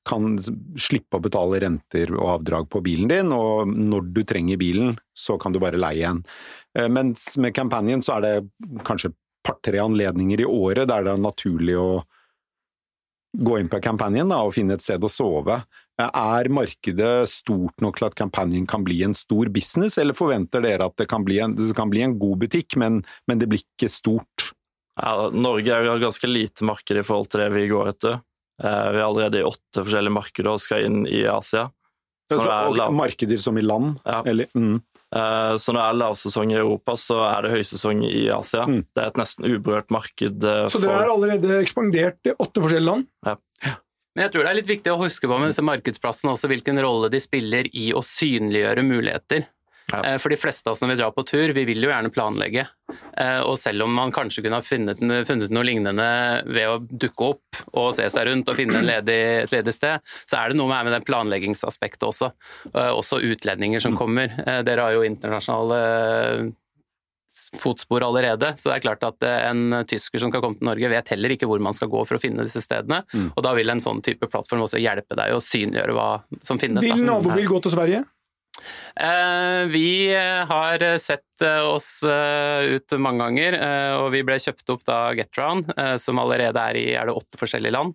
kan 0.05 0.35
slippe 0.77 1.17
å 1.17 1.23
betale 1.25 1.63
renter 1.63 2.13
og 2.19 2.35
avdrag 2.35 2.69
på 2.69 2.83
bilen 2.85 3.09
din, 3.09 3.33
og 3.33 3.73
når 3.73 4.11
du 4.13 4.21
trenger 4.29 4.61
bilen, 4.61 4.93
så 5.17 5.39
kan 5.41 5.57
du 5.57 5.61
bare 5.63 5.81
leie 5.81 6.05
en. 6.11 6.21
Mens 6.93 7.31
med 7.41 7.57
Campanion 7.57 8.05
så 8.05 8.19
er 8.19 8.27
det 8.27 8.77
kanskje 8.85 9.15
par-tre 9.49 9.81
anledninger 9.81 10.45
i 10.45 10.49
året 10.49 10.91
der 10.91 11.07
det 11.07 11.15
er 11.15 11.25
naturlig 11.25 11.79
å 11.81 11.89
gå 13.39 13.59
inn 13.61 13.71
på 13.71 13.81
kampanjen 13.83 14.33
da, 14.33 14.43
og 14.45 14.55
finne 14.57 14.77
et 14.77 14.85
sted 14.85 15.05
å 15.05 15.11
sove. 15.13 15.61
Er 15.99 16.51
markedet 16.55 17.29
stort 17.31 17.83
nok 17.83 17.99
til 17.99 18.09
at 18.09 18.17
kampanjen 18.19 18.67
kan 18.71 18.85
bli 18.87 19.01
en 19.07 19.17
stor 19.19 19.51
business, 19.55 19.99
eller 19.99 20.19
forventer 20.19 20.63
dere 20.65 20.87
at 20.91 20.99
det 21.01 21.09
kan 21.11 21.27
bli 21.27 21.41
en, 21.43 21.57
kan 21.75 21.91
bli 21.91 22.05
en 22.07 22.19
god 22.21 22.45
butikk, 22.45 22.79
men, 22.79 23.03
men, 23.31 23.41
det 23.43 23.51
blir 23.51 23.65
ikke 23.65 23.91
stort? 23.91 24.51
Ja, 24.99 25.31
Norge 25.35 25.75
er 25.75 25.87
jo 25.87 25.97
et 25.97 26.07
ganske 26.07 26.31
lite 26.31 26.67
marked 26.67 26.99
i 26.99 27.07
forhold 27.07 27.31
til 27.33 27.45
det 27.45 27.51
vi 27.55 27.67
går 27.71 27.93
etter. 27.95 28.21
Eh, 28.63 28.87
vi 28.95 28.99
er 28.99 29.07
allerede 29.07 29.43
i 29.43 29.47
åtte 29.47 29.85
forskjellige 29.85 30.15
markeder 30.15 30.55
og 30.55 30.63
skal 30.63 30.87
inn 30.87 31.03
i 31.07 31.23
Asia. 31.31 31.69
Så, 32.29 32.45
og 32.45 32.93
markeder 32.93 33.41
som 33.41 33.57
i 33.57 33.65
land? 33.65 33.97
Ja. 34.05 34.21
Eller, 34.29 34.51
mm. 34.55 34.81
Eh, 35.17 35.55
så 35.57 35.73
når 35.73 35.81
det 35.81 35.89
er 35.89 35.99
lavsesong 36.03 36.53
i 36.53 36.59
Europa, 36.61 36.95
så 37.01 37.21
er 37.31 37.45
det 37.45 37.53
høysesong 37.55 38.05
i 38.09 38.29
Asia. 38.35 38.67
Mm. 38.69 38.83
Det 38.93 39.03
er 39.03 39.13
et 39.13 39.21
nesten 39.21 39.49
uberørt 39.49 39.93
marked. 39.95 40.45
Eh, 40.45 40.65
så 40.69 40.81
dere 40.83 41.03
er 41.05 41.13
allerede 41.15 41.61
ekspandert 41.63 42.29
i 42.29 42.35
åtte 42.37 42.65
forskjellige 42.65 42.91
land? 42.91 43.09
Ja. 43.27 43.39
Men 44.17 44.27
jeg 44.27 44.35
tror 44.35 44.45
det 44.45 44.51
er 44.51 44.59
litt 44.59 44.73
viktig 44.73 44.93
å 44.93 45.01
huske 45.01 45.31
på 45.31 45.37
med 45.39 45.53
disse 45.53 45.65
markedsplassene 45.65 46.33
også 46.35 46.51
hvilken 46.51 46.81
rolle 46.83 47.11
de 47.13 47.21
spiller 47.23 47.69
i 47.71 47.93
å 47.95 48.03
synliggjøre 48.05 48.83
muligheter. 48.83 49.47
Ja. 49.93 50.03
Eh, 50.05 50.19
for 50.19 50.29
de 50.29 50.37
fleste 50.37 50.69
av 50.69 50.77
oss 50.77 50.83
når 50.83 50.93
vi 50.93 50.99
drar 51.01 51.15
på 51.17 51.25
tur, 51.29 51.53
vi 51.57 51.65
vil 51.69 51.83
jo 51.83 51.91
gjerne 51.91 52.13
planlegge. 52.13 52.67
Eh, 53.17 53.41
og 53.41 53.57
selv 53.61 53.87
om 53.87 53.95
man 53.97 54.13
kanskje 54.15 54.45
kunne 54.45 54.61
ha 54.61 54.65
funnet, 54.65 55.01
funnet 55.29 55.55
noe 55.55 55.65
lignende 55.67 56.09
ved 56.49 56.69
å 56.69 56.79
dukke 56.85 57.33
opp 57.33 57.63
og 57.73 57.91
se 57.97 58.09
seg 58.13 58.29
rundt 58.29 58.53
og 58.53 58.59
finne 58.59 58.83
ledig, 58.85 59.19
et 59.47 59.55
ledig 59.55 59.75
sted, 59.77 60.05
så 60.29 60.41
er 60.43 60.53
det 60.53 60.61
noe 60.61 60.71
med, 60.71 60.89
med 60.89 60.97
det 60.99 61.05
planleggingsaspektet 61.09 62.09
også. 62.11 62.33
Eh, 62.75 62.93
også 62.93 63.23
utlendinger 63.25 63.85
som 63.85 63.97
mm. 63.97 64.01
kommer. 64.01 64.33
Dere 64.67 64.85
har 64.85 64.97
jo 64.97 65.07
internasjonale 65.07 65.83
fotspor 67.63 68.03
allerede. 68.03 68.51
Så 68.59 68.69
det 68.69 68.77
er 68.77 68.85
klart 68.85 69.05
at 69.07 69.25
en 69.25 69.81
tysker 69.89 70.21
som 70.21 70.33
skal 70.33 70.43
komme 70.43 70.59
til 70.59 70.69
Norge, 70.69 70.91
vet 70.91 71.13
heller 71.15 71.33
ikke 71.33 71.47
hvor 71.49 71.63
man 71.63 71.77
skal 71.77 71.89
gå 71.93 72.03
for 72.05 72.19
å 72.19 72.21
finne 72.21 72.45
disse 72.45 72.61
stedene. 72.65 73.05
Mm. 73.15 73.31
Og 73.31 73.45
da 73.47 73.55
vil 73.57 73.73
en 73.73 73.81
sånn 73.81 74.03
type 74.05 74.29
plattform 74.29 74.67
også 74.67 74.83
hjelpe 74.83 75.17
deg 75.17 75.37
å 75.37 75.43
synliggjøre 75.45 75.97
hva 75.97 76.09
som 76.45 76.61
finnes. 76.61 76.85
Vil 76.85 77.07
nabobil 77.07 77.49
gå 77.49 77.63
til 77.65 77.77
Sverige? 77.77 78.03
Eh, 79.01 79.67
vi 79.71 80.15
har 80.49 80.99
sett 80.99 81.43
eh, 81.43 81.61
oss 81.69 82.03
eh, 82.03 82.75
ut 82.75 82.97
mange 82.99 83.25
ganger, 83.25 83.57
og 84.03 84.11
vi 84.15 84.25
ble 84.27 84.39
kjøpt 84.43 84.73
opp 84.75 84.85
da 84.89 84.99
Getround, 85.19 85.71
som 86.03 86.19
allerede 86.19 86.63
er 86.71 86.79
i 86.81 86.87
er 86.99 87.11
åtte 87.13 87.39
forskjellige 87.41 87.75
land, 87.75 87.95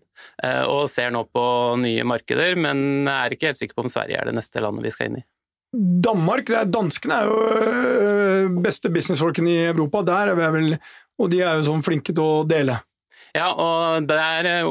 og 0.69 0.88
ser 0.91 1.12
nå 1.13 1.23
på 1.32 1.43
nye 1.82 2.06
markeder, 2.08 2.56
men 2.60 3.10
er 3.10 3.34
ikke 3.34 3.52
helt 3.52 3.60
sikker 3.60 3.78
på 3.78 3.86
om 3.88 3.91
Sverige 3.91 4.19
er 4.19 4.30
det 4.30 4.38
neste 4.38 4.63
landet 4.63 4.88
vi 4.88 4.93
skal 4.93 5.10
inn 5.10 5.19
i. 5.19 5.26
Danmark, 5.73 6.52
er, 6.54 6.69
Danskene 6.69 7.19
er 7.19 7.30
jo 7.32 8.62
beste 8.63 8.91
businessfolkene 8.93 9.54
i 9.54 9.69
Europa, 9.71 10.04
der 10.06 10.34
er 10.34 10.39
vi 10.39 10.49
vel, 10.58 10.76
og 11.19 11.32
de 11.34 11.41
er 11.41 11.58
jo 11.58 11.69
sånn 11.71 11.86
flinke 11.86 12.13
til 12.13 12.23
å 12.23 12.43
dele. 12.47 12.78
Ja, 13.34 13.48
og 13.58 14.06
det 14.06 14.13
er 14.13 14.46
eh, 14.46 14.67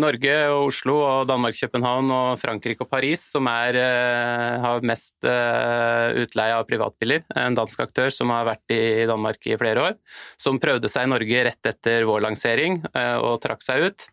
Norge 0.00 0.34
og 0.48 0.70
Oslo 0.70 0.94
og 1.04 1.26
Danmark, 1.28 1.58
København 1.60 2.08
og 2.16 2.38
Frankrike 2.40 2.86
og 2.86 2.88
Paris 2.88 3.20
som 3.34 3.44
er, 3.50 3.76
eh, 3.76 4.54
har 4.62 4.86
mest 4.88 5.12
eh, 5.28 6.22
utleie 6.22 6.54
av 6.56 6.64
privatbiler. 6.64 7.26
En 7.36 7.58
dansk 7.58 7.82
aktør 7.84 8.08
som 8.08 8.32
har 8.32 8.48
vært 8.48 8.72
i 8.72 9.04
Danmark 9.10 9.44
i 9.44 9.58
flere 9.60 9.84
år. 9.90 9.98
Som 10.40 10.56
prøvde 10.62 10.88
seg 10.88 11.04
i 11.04 11.12
Norge 11.12 11.42
rett 11.50 11.68
etter 11.68 12.06
vår 12.08 12.24
lansering 12.24 12.78
og 12.96 13.36
trakk 13.42 13.60
seg 13.64 13.84
ut. 13.84 14.06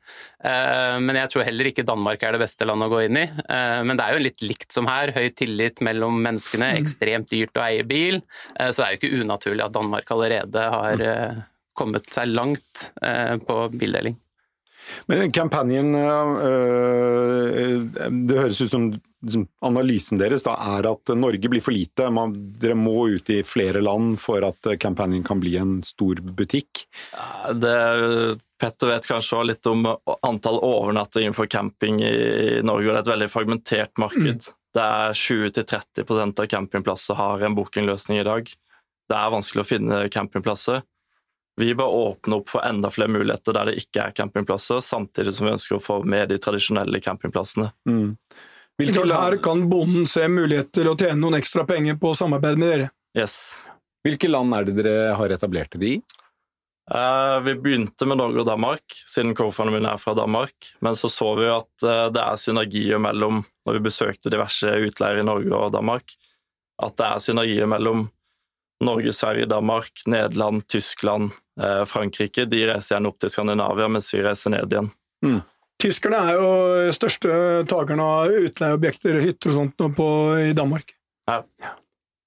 Men 0.43 1.17
jeg 1.17 1.31
tror 1.31 1.45
heller 1.47 1.69
ikke 1.69 1.85
Danmark 1.87 2.23
er 2.25 2.35
det 2.35 2.41
beste 2.43 2.67
landet 2.67 2.89
å 2.89 2.93
gå 2.93 3.03
inn 3.05 3.19
i. 3.21 3.25
Men 3.87 3.99
det 3.99 4.05
er 4.05 4.17
jo 4.17 4.23
litt 4.25 4.43
likt 4.43 4.75
som 4.75 4.89
her. 4.89 5.13
Høy 5.15 5.29
tillit 5.37 5.79
mellom 5.85 6.19
menneskene, 6.25 6.73
mm. 6.73 6.81
ekstremt 6.81 7.31
dyrt 7.31 7.59
å 7.59 7.65
eie 7.65 7.87
bil. 7.87 8.19
Så 8.57 8.81
det 8.81 8.85
er 8.85 8.95
jo 8.95 9.01
ikke 9.01 9.23
unaturlig 9.23 9.65
at 9.67 9.75
Danmark 9.77 10.15
allerede 10.15 10.67
har 10.75 11.05
kommet 11.77 12.09
seg 12.13 12.31
langt 12.33 12.91
eh, 13.01 13.37
på 13.41 13.67
bildeling. 13.73 14.15
Men 15.07 15.31
kampanjen 15.31 15.95
øh, 15.95 17.85
Det 18.11 18.35
høres 18.35 18.59
ut 18.61 18.71
som, 18.71 18.89
som, 19.31 19.45
analysen 19.63 20.19
deres 20.19 20.43
da 20.43 20.57
er 20.75 20.89
at 20.89 21.13
Norge 21.15 21.49
blir 21.49 21.63
for 21.63 21.71
lite. 21.75 22.09
Man, 22.11 22.33
dere 22.59 22.75
må 22.75 23.07
ut 23.15 23.29
i 23.31 23.39
flere 23.47 23.81
land 23.83 24.19
for 24.21 24.43
at 24.43 24.73
kampanjen 24.83 25.23
kan 25.23 25.39
bli 25.39 25.55
en 25.61 25.77
stor 25.87 26.19
butikk? 26.35 26.83
Det, 27.55 27.77
Petter 28.63 28.91
vet 28.91 29.07
kanskje 29.07 29.37
også 29.39 29.47
litt 29.47 29.71
om 29.71 29.87
antall 30.23 30.59
overnattinger 30.63 31.33
for 31.35 31.51
camping 31.51 32.03
i 32.03 32.61
Norge. 32.63 32.89
Det 32.91 32.95
er 32.97 33.01
et 33.05 33.13
veldig 33.13 33.31
fragmentert 33.31 33.97
marked. 33.99 34.51
Mm. 34.51 34.59
Det 34.73 34.83
er 34.83 35.17
20-30% 35.19 36.39
av 36.41 36.47
campingplasser 36.49 37.17
har 37.19 37.43
en 37.45 37.57
bookingløsning 37.57 38.21
i 38.21 38.25
dag. 38.27 38.47
Det 39.09 39.19
er 39.19 39.33
vanskelig 39.33 39.65
å 39.65 39.67
finne 39.67 39.99
campingplasser. 40.13 40.81
Vi 41.61 41.69
bør 41.77 41.97
åpne 41.97 42.39
opp 42.39 42.49
for 42.49 42.65
enda 42.65 42.89
flere 42.89 43.11
muligheter 43.13 43.53
der 43.53 43.69
det 43.69 43.83
ikke 43.83 44.07
er 44.07 44.15
campingplasser, 44.17 44.81
samtidig 44.81 45.35
som 45.37 45.47
vi 45.47 45.53
ønsker 45.53 45.77
å 45.77 45.83
få 45.83 45.99
med 46.07 46.31
de 46.33 46.39
tradisjonelle 46.41 47.01
campingplassene. 47.03 47.69
Mm. 47.89 48.15
Her 48.81 49.37
kan 49.43 49.67
bonden 49.69 50.07
se 50.09 50.25
muligheter 50.27 50.81
til 50.81 50.89
å 50.89 50.97
tjene 50.97 51.19
noen 51.21 51.37
ekstra 51.37 51.65
penger 51.69 51.99
på 52.01 52.15
samarbeid 52.17 52.57
med 52.57 52.73
dere. 52.73 52.89
Yes. 53.13 53.53
Hvilke 54.03 54.31
land 54.31 54.55
er 54.57 54.65
det 54.65 54.77
dere 54.79 55.13
har 55.19 55.33
etablert 55.35 55.77
det 55.77 55.91
i? 55.91 55.99
Eh, 56.91 57.39
vi 57.45 57.53
begynte 57.55 58.07
med 58.09 58.19
Norge 58.19 58.41
og 58.41 58.49
Danmark, 58.49 58.97
siden 59.07 59.35
co-founderen 59.37 59.77
min 59.77 59.87
er 59.87 60.01
fra 60.01 60.15
Danmark. 60.17 60.73
Men 60.83 60.97
så 60.99 61.07
så 61.11 61.29
vi 61.37 61.47
at 61.53 61.85
eh, 61.85 62.09
det 62.11 62.23
er 62.23 62.41
synergier 62.41 62.99
mellom, 62.99 63.43
når 63.63 63.77
vi 63.77 63.85
besøkte 63.85 64.33
diverse 64.33 64.73
utleiere 64.89 65.23
i 65.23 65.27
Norge 65.27 65.53
og 65.53 65.71
Danmark, 65.77 66.17
at 66.83 66.97
det 66.99 67.07
er 67.07 67.23
synergier 67.23 67.69
mellom 67.69 68.07
Norge, 68.83 69.13
Sverige, 69.15 69.49
Danmark, 69.51 70.03
Nederland, 70.09 70.67
Tyskland, 70.67 71.31
eh, 71.61 71.83
Frankrike. 71.89 72.45
De 72.49 72.65
reiser 72.69 72.95
gjerne 72.95 73.11
opp 73.11 73.19
til 73.23 73.31
Skandinavia, 73.33 73.89
mens 73.91 74.11
vi 74.13 74.23
reiser 74.25 74.55
ned 74.55 74.73
igjen. 74.73 74.91
Tyskerne 75.83 76.19
er 76.23 76.37
jo 76.39 76.91
største 76.95 77.37
takerne 77.67 78.03
av 78.03 78.35
utleieobjekter, 78.47 79.17
hytter 79.23 79.51
og 79.51 79.57
sånt 79.57 79.87
på, 79.97 80.09
i 80.39 80.53
Danmark. 80.55 80.93
Ja. 81.27 81.41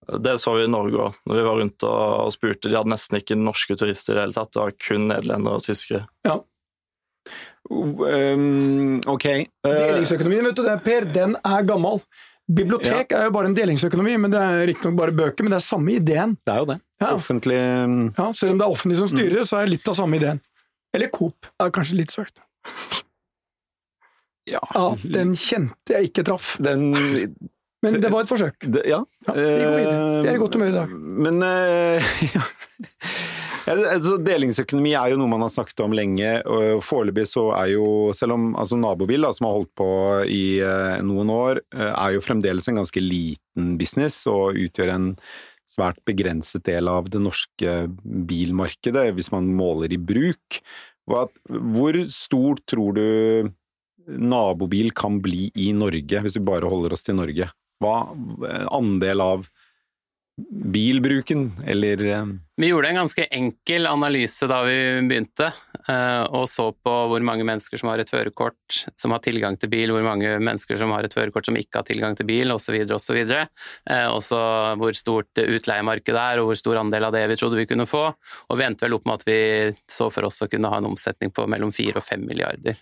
Det 0.07 0.37
så 0.39 0.53
vi 0.55 0.67
i 0.67 0.71
Norge 0.71 0.99
òg, 1.09 1.17
når 1.27 1.39
vi 1.39 1.47
var 1.47 1.57
rundt 1.61 1.87
og, 1.87 2.03
og 2.27 2.35
spurte. 2.35 2.69
De 2.69 2.77
hadde 2.79 2.93
nesten 2.93 3.19
ikke 3.19 3.39
norske 3.39 3.75
turister 3.79 4.15
i 4.15 4.19
det 4.19 4.27
hele 4.27 4.37
tatt, 4.37 4.53
det 4.55 4.63
var 4.63 4.77
kun 4.79 5.09
nederlendere 5.11 5.59
og 5.59 5.65
tyskere. 5.67 6.05
Um, 7.67 9.01
ok. 9.11 9.25
Eh, 9.27 9.49
Delingsøkonomien, 9.67 10.47
vet 10.47 10.59
du 10.59 10.63
det, 10.63 10.77
Per, 10.85 11.09
den 11.17 11.35
er 11.43 11.67
gammel. 11.67 12.05
Bibliotek 12.47 13.11
er 13.11 13.25
jo 13.27 13.33
bare 13.35 13.49
en 13.51 13.57
delingsøkonomi, 13.57 14.13
men 14.23 14.31
det 14.31 14.39
er 14.39 14.61
riktignok 14.71 14.99
bare 15.01 15.15
bøker, 15.19 15.43
men 15.43 15.51
det 15.51 15.59
er 15.59 15.65
samme 15.67 15.97
ideen. 15.97 16.37
det 16.47 16.53
er 16.53 16.61
jo 16.63 16.69
det. 16.71 16.77
Ja. 17.03 17.09
Offentlig 17.17 17.57
Ja, 17.59 18.29
selv 18.33 18.53
om 18.55 18.61
det 18.61 18.65
er 18.69 18.71
offentlig 18.77 18.99
som 19.01 19.11
styrer, 19.11 19.43
så 19.45 19.59
er 19.59 19.67
det 19.67 19.75
litt 19.75 19.91
av 19.91 19.97
samme 19.99 20.21
ideen. 20.21 20.39
Eller 20.95 21.11
Coop 21.13 21.51
er 21.61 21.73
kanskje 21.75 21.99
litt 21.99 22.15
søkt. 22.15 22.39
Ja. 24.47 24.63
Ja, 24.63 24.87
den 25.03 25.35
kjente 25.35 25.97
jeg 25.97 26.13
ikke 26.13 26.23
traff, 26.29 26.55
Den 26.63 26.93
men 27.85 28.01
det 28.01 28.09
var 28.11 28.25
et 28.25 28.31
forsøk. 28.31 28.57
det, 28.63 28.87
Ja. 28.89 29.03
Ja, 29.27 29.35
vi 29.35 29.83
går. 29.85 30.23
Det 30.23 30.31
er 30.31 30.35
i 30.35 30.41
godt 30.41 30.55
humør 30.55 30.71
i 30.71 30.75
dag. 30.75 30.95
Men 31.27 31.43
uh, 31.43 32.15
ja. 32.37 32.43
Altså, 33.67 34.17
Delingsøkonomi 34.23 34.93
er 34.95 35.13
jo 35.13 35.19
noe 35.21 35.31
man 35.31 35.43
har 35.45 35.53
snakket 35.53 35.83
om 35.85 35.95
lenge. 35.97 36.31
og 36.47 36.85
Foreløpig 36.87 37.27
så 37.31 37.49
er 37.59 37.73
jo, 37.75 37.87
selv 38.17 38.37
om 38.37 38.49
altså, 38.55 38.79
Nabobil, 38.81 39.27
da, 39.27 39.33
som 39.35 39.49
har 39.49 39.57
holdt 39.59 39.73
på 39.79 39.91
i 40.31 40.45
eh, 40.63 41.03
noen 41.07 41.33
år, 41.33 41.63
eh, 41.75 41.93
er 41.93 42.15
jo 42.17 42.25
fremdeles 42.25 42.69
en 42.71 42.81
ganske 42.83 43.03
liten 43.03 43.75
business 43.81 44.23
og 44.31 44.59
utgjør 44.63 44.95
en 44.95 45.11
svært 45.67 45.99
begrenset 46.07 46.63
del 46.69 46.89
av 46.89 47.11
det 47.11 47.21
norske 47.21 47.77
bilmarkedet, 48.03 49.09
hvis 49.17 49.33
man 49.35 49.51
måler 49.59 49.93
i 49.93 49.99
bruk. 49.99 50.61
Hvor 51.07 51.99
stort 52.15 52.63
tror 52.71 52.97
du 52.97 53.51
nabobil 54.07 54.93
kan 54.95 55.19
bli 55.23 55.51
i 55.59 55.73
Norge, 55.75 56.23
hvis 56.23 56.39
vi 56.39 56.47
bare 56.47 56.71
holder 56.71 56.95
oss 56.95 57.03
til 57.07 57.19
Norge? 57.19 57.51
Hva 57.83 57.97
andel 58.73 59.23
av 59.25 59.49
bilbruken, 60.65 61.53
eller 61.67 62.05
eh, 62.05 62.25
Vi 62.57 62.69
gjorde 62.69 62.89
en 62.89 62.99
ganske 63.01 63.25
enkel 63.25 63.87
analyse 63.87 64.47
da 64.49 64.59
vi 64.67 64.77
begynte, 65.09 65.49
eh, 65.89 66.23
og 66.29 66.45
så 66.49 66.67
på 66.73 66.97
hvor 67.11 67.25
mange 67.25 67.45
mennesker 67.49 67.81
som 67.81 67.89
har 67.89 68.03
et 68.03 68.13
førerkort 68.13 68.81
som 69.01 69.15
har 69.17 69.23
tilgang 69.25 69.57
til 69.57 69.73
bil, 69.73 69.95
hvor 69.95 70.05
mange 70.05 70.35
mennesker 70.37 70.77
som 70.81 70.93
har 70.93 71.09
et 71.09 71.17
førerkort 71.17 71.49
som 71.49 71.57
ikke 71.57 71.81
har 71.81 71.89
tilgang 71.89 72.19
til 72.19 72.29
bil, 72.29 72.53
osv., 72.53 72.77
osv. 72.99 73.23
Også 74.13 74.41
hvor 74.81 74.99
stort 74.99 75.41
utleiemarkedet 75.41 76.21
er, 76.21 76.43
og 76.43 76.51
hvor 76.51 76.61
stor 76.61 76.83
andel 76.83 77.09
av 77.09 77.17
det 77.17 77.25
vi 77.33 77.39
trodde 77.41 77.61
vi 77.63 77.69
kunne 77.71 77.89
få. 77.89 78.05
Og 78.51 78.61
vi 78.61 78.69
endte 78.69 78.85
vel 78.85 78.99
opp 78.99 79.09
med 79.09 79.23
at 79.23 79.29
vi 79.29 79.41
så 79.89 80.11
for 80.13 80.29
oss 80.29 80.45
å 80.45 80.51
kunne 80.53 80.73
ha 80.73 80.83
en 80.83 80.91
omsetning 80.93 81.33
på 81.33 81.49
mellom 81.49 81.73
fire 81.77 82.03
og 82.03 82.09
fem 82.09 82.29
milliarder. 82.29 82.77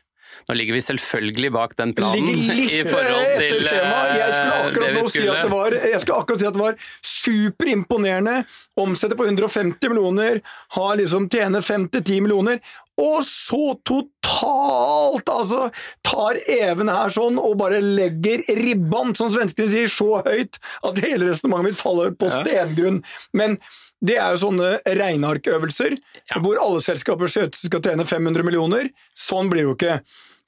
Nå 0.48 0.56
ligger 0.58 0.76
vi 0.76 0.82
selvfølgelig 0.84 1.50
bak 1.54 1.76
den 1.80 1.94
planen 1.96 2.28
Ligger 2.28 2.58
litt 2.60 2.72
i 2.78 2.82
forhold 2.88 3.26
til 3.30 3.46
etter 3.48 3.66
skjema. 3.68 3.98
Jeg 4.14 4.36
skulle 4.36 4.54
eh, 4.54 4.68
akkurat 4.68 4.96
nå 4.98 5.04
si 5.08 5.24
at 5.24 5.40
det 5.40 5.52
var, 5.52 5.76
jeg 5.90 6.00
skulle 6.04 6.22
akkurat 6.22 6.42
si 6.42 6.48
at 6.48 6.56
det 6.56 6.64
var 6.64 6.78
superimponerende. 7.14 8.38
Omsetter 8.84 9.18
på 9.18 9.28
150 9.28 9.92
millioner, 9.92 10.40
har 10.78 10.96
liksom 11.00 11.28
tjener 11.32 11.64
5-10 11.64 12.24
millioner. 12.24 12.60
Og 13.00 13.24
så 13.26 13.74
totalt, 13.82 15.30
altså, 15.30 15.68
tar 16.06 16.38
Even 16.46 16.90
her 16.92 17.10
sånn 17.14 17.40
og 17.42 17.56
bare 17.58 17.80
legger 17.82 18.44
ribban, 18.60 19.16
som 19.18 19.32
svenskene 19.34 19.70
sier, 19.72 19.90
så 19.90 20.20
høyt 20.26 20.60
at 20.86 21.00
hele 21.02 21.30
resonnementet 21.30 21.72
mitt 21.72 21.80
faller 21.80 22.14
på 22.18 22.30
stengrunn. 22.30 23.02
Men 23.34 23.58
det 24.04 24.16
er 24.18 24.34
jo 24.34 24.42
sånne 24.46 24.70
regnearkøvelser 24.84 25.96
hvor 26.42 26.60
alle 26.60 26.82
selskaper 26.84 27.30
skal 27.30 27.82
tjene 27.84 28.06
500 28.08 28.46
millioner. 28.46 28.88
Sånn 29.16 29.50
blir 29.52 29.64
det 29.64 29.68
jo 29.68 29.76
ikke. 29.76 29.98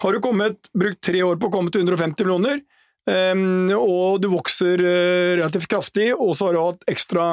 Har 0.02 0.12
du 0.12 0.20
kommet, 0.20 0.68
brukt 0.76 1.00
tre 1.04 1.22
år 1.24 1.38
på 1.40 1.48
å 1.48 1.54
komme 1.54 1.72
til 1.72 1.86
150 1.86 2.26
millioner, 2.26 2.60
ehm, 3.08 3.70
og 3.72 4.20
du 4.20 4.28
vokser 4.28 4.82
eh, 4.82 5.36
relativt 5.38 5.70
kraftig, 5.72 6.10
og 6.12 6.34
så 6.36 6.50
har 6.50 6.56
du 6.56 6.60
hatt 6.60 6.90
ekstra 6.92 7.28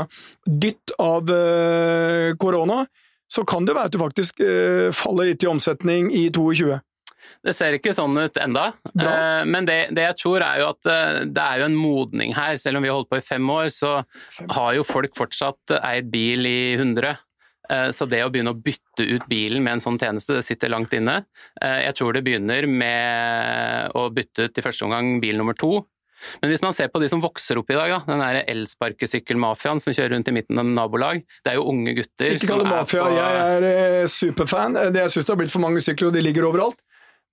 dytt 0.47 0.95
av 1.01 1.27
eh, 1.33 2.31
korona, 2.39 2.85
så 3.27 3.43
kan 3.49 3.67
det 3.67 3.75
være 3.75 3.91
at 3.91 3.95
du 3.95 3.99
faktisk 3.99 4.39
eh, 4.45 4.93
faller 4.95 5.31
litt 5.31 5.43
i 5.43 5.51
omsetning 5.51 6.11
i 6.15 6.29
22. 6.31 6.79
Det 7.43 7.53
ser 7.55 7.73
ikke 7.77 7.93
sånn 7.95 8.15
ut 8.17 8.37
enda, 8.39 8.69
Bra. 8.93 9.11
Eh, 9.11 9.43
men 9.45 9.65
det, 9.67 9.77
det 9.95 10.05
jeg 10.09 10.15
tror 10.21 10.41
er 10.45 10.61
jo 10.61 10.69
at 10.69 10.85
eh, 10.91 11.25
det 11.25 11.43
er 11.43 11.59
jo 11.59 11.65
en 11.69 11.75
modning 11.75 12.33
her. 12.37 12.55
Selv 12.57 12.77
om 12.77 12.83
vi 12.85 12.89
har 12.91 12.95
holdt 12.99 13.09
på 13.11 13.19
i 13.19 13.25
fem 13.27 13.49
år, 13.49 13.67
så 13.73 13.97
har 14.55 14.73
jo 14.77 14.83
folk 14.87 15.15
fortsatt 15.15 15.77
eid 15.81 16.09
bil 16.13 16.45
i 16.47 16.57
100. 16.77 17.17
Eh, 17.71 17.89
Så 17.95 18.07
det 18.11 18.23
å 18.23 18.29
begynne 18.31 18.51
å 18.55 18.59
bytte 18.59 19.03
ut 19.07 19.27
bilen 19.31 19.63
med 19.63 19.73
en 19.77 19.83
sånn 19.83 19.99
tjeneste, 19.99 20.35
det 20.39 20.43
sitter 20.47 20.69
langt 20.71 20.93
inne. 20.93 21.23
Jeg 21.61 21.95
tror 21.95 22.13
det 22.13 22.23
begynner 22.23 22.67
med 22.67 23.91
å 23.95 24.09
bytte 24.13 24.47
ut 24.49 24.57
i 24.59 24.63
første 24.65 24.85
omgang 24.87 25.19
bil 25.23 25.37
nummer 25.39 25.55
to. 25.57 25.81
Men 26.39 26.53
hvis 26.53 26.61
man 26.63 26.71
ser 26.71 26.87
på 26.87 27.01
de 27.03 27.09
som 27.11 27.19
vokser 27.19 27.57
opp 27.59 27.67
i 27.73 27.75
dag, 27.75 27.89
da, 27.91 27.97
den 28.07 28.21
elsparkesykkelmafiaen 28.53 29.81
som 29.83 29.91
kjører 29.95 30.13
rundt 30.15 30.29
i 30.31 30.35
midten 30.35 30.59
av 30.61 30.69
nabolag, 30.69 31.23
det 31.43 31.51
er 31.51 31.57
jo 31.59 31.65
unge 31.71 31.95
gutter 31.97 32.35
Ikke 32.37 32.47
kall 32.51 32.63
det 32.63 32.69
mafia, 32.71 33.07
jeg 33.11 33.41
er 33.43 34.07
superfan. 34.07 34.73
Det- 34.93 35.01
Jeg 35.03 35.11
syns 35.11 35.25
det 35.25 35.33
har 35.33 35.41
blitt 35.41 35.51
for 35.51 35.59
mange 35.59 35.81
sykler, 35.83 36.07
og 36.07 36.13
de 36.13 36.21
ligger 36.21 36.47
overalt. 36.47 36.79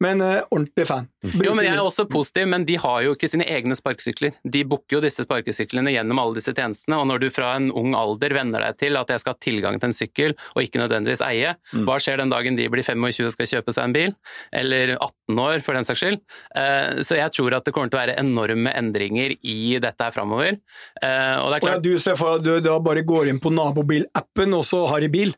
Men 0.00 0.22
uh, 0.24 0.40
ordentlig 0.48 0.86
fan. 0.88 1.08
Jo, 1.20 1.52
men 1.52 1.66
Jeg 1.66 1.74
er 1.76 1.82
også 1.82 2.06
positiv, 2.08 2.46
men 2.48 2.64
de 2.64 2.78
har 2.80 3.02
jo 3.04 3.12
ikke 3.12 3.28
sine 3.28 3.44
egne 3.44 3.76
sparkesykler. 3.76 4.32
De 4.48 4.62
booker 4.64 4.96
jo 4.96 5.02
disse 5.04 5.26
sparkesyklene 5.26 5.92
gjennom 5.92 6.20
alle 6.22 6.38
disse 6.38 6.54
tjenestene, 6.56 6.96
og 6.96 7.08
når 7.10 7.20
du 7.20 7.26
fra 7.34 7.52
en 7.58 7.68
ung 7.76 7.92
alder 7.98 8.32
venner 8.38 8.64
deg 8.64 8.78
til 8.80 8.96
at 8.96 9.12
jeg 9.12 9.20
skal 9.20 9.36
ha 9.36 9.40
tilgang 9.44 9.76
til 9.80 9.90
en 9.90 9.96
sykkel, 9.96 10.36
og 10.54 10.62
ikke 10.64 10.80
nødvendigvis 10.80 11.24
eie, 11.26 11.52
hva 11.84 11.98
skjer 12.00 12.22
den 12.22 12.32
dagen 12.32 12.56
de 12.56 12.68
blir 12.72 12.86
25 12.86 13.28
og 13.28 13.34
skal 13.36 13.50
kjøpe 13.52 13.76
seg 13.76 13.90
en 13.90 13.96
bil? 13.98 14.16
Eller 14.56 14.94
18 14.96 15.44
år, 15.44 15.60
for 15.66 15.76
den 15.76 15.88
saks 15.88 16.00
skyld. 16.04 16.20
Uh, 16.56 17.02
Så 17.04 17.20
jeg 17.20 17.36
tror 17.36 17.58
at 17.58 17.68
det 17.68 17.76
kommer 17.76 17.92
til 17.92 18.00
å 18.00 18.02
være 18.02 18.16
enorme 18.20 18.72
endringer 18.76 19.36
i 19.36 19.76
dette 19.82 20.08
her 20.08 20.16
framover. 20.16 20.56
Uh, 21.02 21.44
Og 21.44 21.52
det 21.52 21.60
er 21.60 21.68
Og 21.68 21.70
ja, 21.74 21.78
du 21.84 21.92
ser 22.00 22.16
for 22.16 22.40
deg 22.40 22.40
at 22.40 22.64
du 22.64 22.68
da 22.70 22.80
bare 22.80 23.04
går 23.04 23.28
inn 23.34 23.40
på 23.42 23.52
nabobilappen, 23.52 24.56
og 24.56 24.64
så 24.64 24.86
har 24.88 25.04
de 25.04 25.12
bil. 25.12 25.36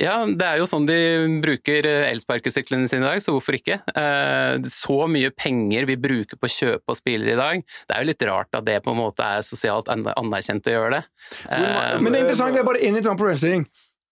Ja, 0.00 0.14
det 0.24 0.46
er 0.46 0.58
jo 0.60 0.66
sånn 0.68 0.86
de 0.88 0.96
bruker 1.42 1.86
eh, 1.88 2.06
elsparkesyklene 2.12 2.88
sine 2.88 3.04
i 3.04 3.08
dag, 3.10 3.22
så 3.24 3.34
hvorfor 3.34 3.58
ikke? 3.58 3.80
Eh, 3.92 4.62
Så 4.72 4.96
mye 5.12 5.30
penger 5.36 5.84
vi 5.90 5.98
bruker 6.00 6.40
på 6.40 6.48
å 6.48 6.54
kjøpe 6.54 6.94
oss 6.94 7.02
biler 7.04 7.34
i 7.34 7.38
dag, 7.38 7.62
det 7.88 7.96
er 7.96 8.04
jo 8.04 8.10
litt 8.12 8.26
rart 8.28 8.58
at 8.58 8.64
det 8.68 8.78
på 8.84 8.94
en 8.94 9.00
måte 9.02 9.26
er 9.26 9.44
sosialt 9.46 9.90
anerkjent 9.92 10.68
å 10.70 10.76
gjøre 10.76 10.98
det. 10.98 11.02
Eh, 11.50 12.00
Men 12.00 12.12
det 12.12 12.20
er 12.20 12.24
interessant, 12.26 12.54
det 12.56 12.62
er 12.64 12.68
bare 12.72 12.80
én 12.82 12.94
interessant 12.94 13.20
problemstilling. 13.20 13.66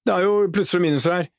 Det 0.07 0.17
er 0.17 0.27
jo 0.29 0.35
plusser 0.53 0.81
og 0.81 0.87
minuser 0.87 1.17
her. 1.17 1.31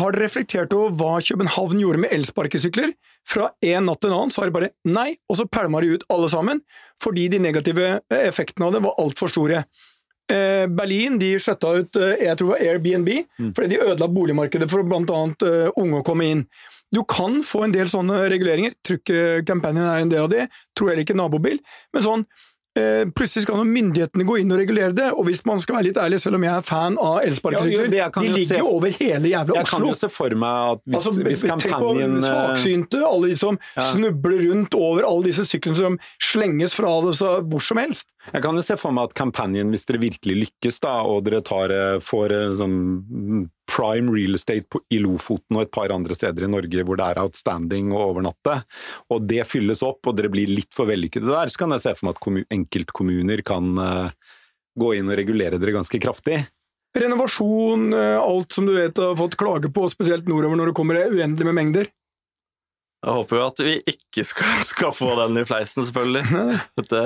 Har 0.00 0.14
dere 0.14 0.24
reflektert 0.24 0.72
over 0.72 0.94
hva 0.96 1.18
København 1.20 1.80
gjorde 1.82 2.00
med 2.00 2.12
elsparkesykler? 2.14 2.94
Fra 3.28 3.50
en 3.60 3.84
natt 3.84 4.00
til 4.00 4.08
en 4.08 4.16
annen 4.16 4.32
så 4.32 4.40
har 4.40 4.48
de 4.48 4.54
bare 4.54 4.70
nei, 4.88 5.10
og 5.28 5.36
så 5.36 5.44
pælma 5.50 5.82
de 5.82 5.96
ut 5.98 6.06
alle 6.14 6.30
sammen, 6.32 6.62
fordi 7.02 7.26
de 7.34 7.40
negative 7.42 7.98
effektene 8.16 8.70
av 8.70 8.76
det 8.78 8.82
var 8.86 8.96
altfor 9.02 9.28
store. 9.28 9.64
Eh, 10.30 10.66
Berlin 10.70 11.18
de 11.18 11.32
skjøtta 11.42 11.72
ut 11.80 11.96
eh, 11.98 12.26
jeg 12.26 12.38
tror 12.38 12.52
det 12.52 12.54
var 12.54 12.66
Airbnb, 12.68 13.08
fordi 13.56 13.72
de 13.72 13.80
ødela 13.82 14.10
boligmarkedet 14.10 14.68
for 14.70 14.86
bl.a. 14.86 15.22
unge 15.74 16.00
å 16.00 16.06
komme 16.06 16.28
inn. 16.28 16.44
Du 16.90 17.04
kan 17.06 17.38
få 17.46 17.64
en 17.64 17.74
del 17.74 17.90
sånne 17.90 18.24
reguleringer. 18.32 18.74
Tror 18.82 18.98
ikke 18.98 19.42
Companion 19.46 19.86
er 19.86 20.02
en 20.02 20.10
del 20.10 20.26
av 20.26 20.30
det. 20.32 20.48
Tror 20.74 20.90
heller 20.90 21.06
ikke 21.06 21.18
nabobil. 21.18 21.60
Men 21.94 22.06
sånn 22.06 22.24
eh, 22.26 22.46
plutselig 22.76 23.42
skal 23.44 23.64
myndighetene 23.66 24.24
gå 24.28 24.36
inn 24.40 24.52
og 24.54 24.60
regulere 24.60 24.94
det. 24.94 25.08
Og 25.16 25.26
hvis 25.26 25.42
man 25.48 25.60
skal 25.62 25.78
være 25.78 25.88
litt 25.88 25.98
ærlig, 26.00 26.20
selv 26.22 26.38
om 26.38 26.44
jeg 26.46 26.52
er 26.54 26.66
fan 26.66 26.98
av 27.02 27.18
elsparkesykler, 27.24 27.96
ja, 27.98 28.08
de 28.14 28.30
ligger 28.30 28.62
jo 28.62 28.68
over 28.76 28.94
hele 28.94 29.32
jævla 29.32 29.58
Jeg 29.58 29.70
kan 29.72 29.86
jo 29.88 29.96
se 29.98 30.10
for 30.12 30.36
meg 30.38 30.76
at 30.76 30.84
hvis, 30.84 31.00
Altså, 31.00 31.26
hvis 31.26 31.44
kampanjen 31.50 32.16
eh, 32.20 32.28
svaksynte, 32.28 33.02
alle 33.10 33.32
de 33.32 33.38
som 33.40 33.58
snubler 33.90 34.46
rundt 34.50 34.76
over 34.78 35.08
alle 35.08 35.30
disse 35.30 35.46
syklene 35.48 35.80
som 35.80 35.98
slenges 36.22 36.76
fra 36.78 36.92
det 37.06 37.16
så 37.18 37.38
hvor 37.42 37.64
som 37.64 37.80
helst. 37.82 38.10
Jeg 38.30 38.44
kan 38.44 38.56
jo 38.58 38.62
se 38.64 38.76
for 38.78 38.94
meg 38.94 39.10
at 39.10 39.16
kampanjen, 39.18 39.70
hvis 39.72 39.86
dere 39.88 40.02
virkelig 40.02 40.36
lykkes, 40.44 40.80
da, 40.84 41.00
og 41.08 41.24
dere 41.26 41.40
tar, 41.46 41.72
eh, 41.74 41.98
får 42.04 42.36
eh, 42.36 42.52
sånn 42.60 42.78
prime 43.70 44.12
real 44.12 44.36
estate 44.38 44.66
på, 44.70 44.82
i 44.92 44.98
Lofoten 45.02 45.58
og 45.58 45.64
et 45.64 45.72
par 45.74 45.92
andre 45.94 46.16
steder 46.16 46.46
i 46.46 46.50
Norge 46.50 46.84
hvor 46.86 46.98
det 47.00 47.06
er 47.06 47.22
outstanding 47.22 47.94
å 47.94 48.04
overnatte, 48.10 48.60
og 49.12 49.26
det 49.30 49.46
fylles 49.48 49.84
opp, 49.86 50.02
og 50.10 50.18
dere 50.18 50.32
blir 50.32 50.50
litt 50.50 50.72
for 50.76 50.90
vellykkede 50.90 51.30
der, 51.30 51.52
så 51.52 51.64
kan 51.64 51.76
jeg 51.76 51.86
se 51.86 51.94
for 51.96 52.08
meg 52.08 52.16
at 52.16 52.24
kommun, 52.24 52.48
enkeltkommuner 52.50 53.44
kan 53.46 53.70
uh, 53.78 54.32
gå 54.78 54.94
inn 54.98 55.10
og 55.10 55.20
regulere 55.20 55.60
dere 55.60 55.76
ganske 55.78 56.02
kraftig. 56.02 56.42
Renovasjon, 56.96 57.92
eh, 57.94 58.18
alt 58.18 58.52
som 58.52 58.66
du 58.66 58.74
vet 58.74 58.98
har 58.98 59.14
fått 59.14 59.36
klage 59.38 59.70
på, 59.70 59.84
spesielt 59.92 60.26
nordover 60.26 60.58
når 60.58 60.70
det 60.70 60.78
kommer 60.78 60.98
uendelig 61.04 61.46
med 61.46 61.54
mengder. 61.54 61.90
Jeg 63.00 63.14
håper 63.16 63.38
jo 63.38 63.44
at 63.48 63.60
vi 63.64 63.74
ikke 63.88 64.22
skal, 64.28 64.48
skal 64.72 64.90
få 64.92 65.14
den 65.22 65.38
i 65.40 65.44
fleisen, 65.48 65.84
selvfølgelig. 65.88 66.22
Det, 66.76 66.84
Det 66.90 66.98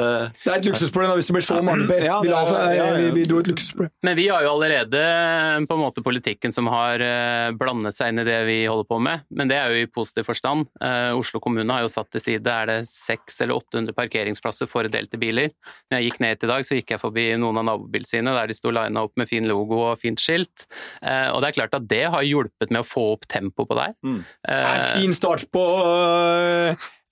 er 0.51 0.57
et 0.57 0.67
luksusproblem 0.67 1.13
hvis 1.21 1.29
det 1.31 1.35
blir 1.37 1.45
så 1.47 1.59
mange, 1.63 1.87
Per. 1.87 2.01
Ja, 2.03 2.17
Vi, 2.25 2.29
det 2.33 2.35
er- 2.35 2.73
ja, 2.75 2.87
ja. 2.89 2.97
vi, 2.99 3.11
vi 3.21 3.25
dro 3.31 3.39
et 3.45 3.51
luksusproblem. 3.53 3.93
Men 4.03 4.17
vi 4.19 4.25
har 4.29 4.43
jo 4.43 4.51
allerede 4.57 4.99
eh, 4.99 5.67
på 5.71 5.77
en 5.77 5.83
måte 5.85 6.03
politikken 6.03 6.53
som 6.57 6.67
har 6.73 6.99
eh, 7.05 7.53
blandet 7.61 7.95
seg 7.95 8.11
inn 8.11 8.23
i 8.25 8.27
det 8.27 8.41
vi 8.49 8.57
holder 8.67 8.89
på 8.91 8.99
med. 9.07 9.23
Men 9.31 9.53
det 9.53 9.59
er 9.61 9.71
jo 9.71 9.85
i 9.85 9.91
positiv 9.95 10.27
forstand. 10.33 10.67
Eh, 10.83 11.13
Oslo 11.15 11.39
kommune 11.45 11.71
har 11.77 11.85
jo 11.87 11.93
satt 11.95 12.11
til 12.15 12.25
side 12.27 12.51
er 12.51 12.73
det 12.73 12.79
600 12.91 13.45
eller 13.47 13.55
800 13.61 13.95
parkeringsplasser 13.99 14.71
for 14.71 14.91
delte 14.91 15.19
biler. 15.23 15.53
Når 15.93 16.01
jeg 16.01 16.09
gikk 16.11 16.21
ned 16.25 16.35
hit 16.35 16.49
i 16.49 16.51
dag, 16.51 16.67
så 16.67 16.81
gikk 16.81 16.91
jeg 16.97 17.03
forbi 17.05 17.29
noen 17.39 17.63
av 17.63 17.69
nabobilene 17.71 18.11
sine 18.11 18.35
der 18.35 18.51
de 18.51 18.59
sto 18.59 18.75
lina 18.75 19.07
opp 19.07 19.15
med 19.21 19.31
fin 19.31 19.47
logo 19.47 19.79
og 19.93 20.03
fint 20.03 20.19
skilt. 20.23 20.67
Eh, 21.07 21.31
Og 21.31 21.39
det 21.43 21.53
er 21.53 21.59
klart 21.63 21.79
at 21.79 21.87
det 21.91 22.03
har 22.11 22.27
hjulpet 22.27 22.75
med 22.75 22.83
å 22.83 22.89
få 22.89 23.07
opp 23.15 23.29
tempoet 23.31 23.71
på 23.71 23.79
der. 23.79 23.95
Mm. 24.03 24.21
Det 24.43 24.59
er 24.59 24.75
en 24.75 24.85
Eh, 24.85 24.93
fin 25.01 25.13
start 25.17 25.47
på 25.55 25.63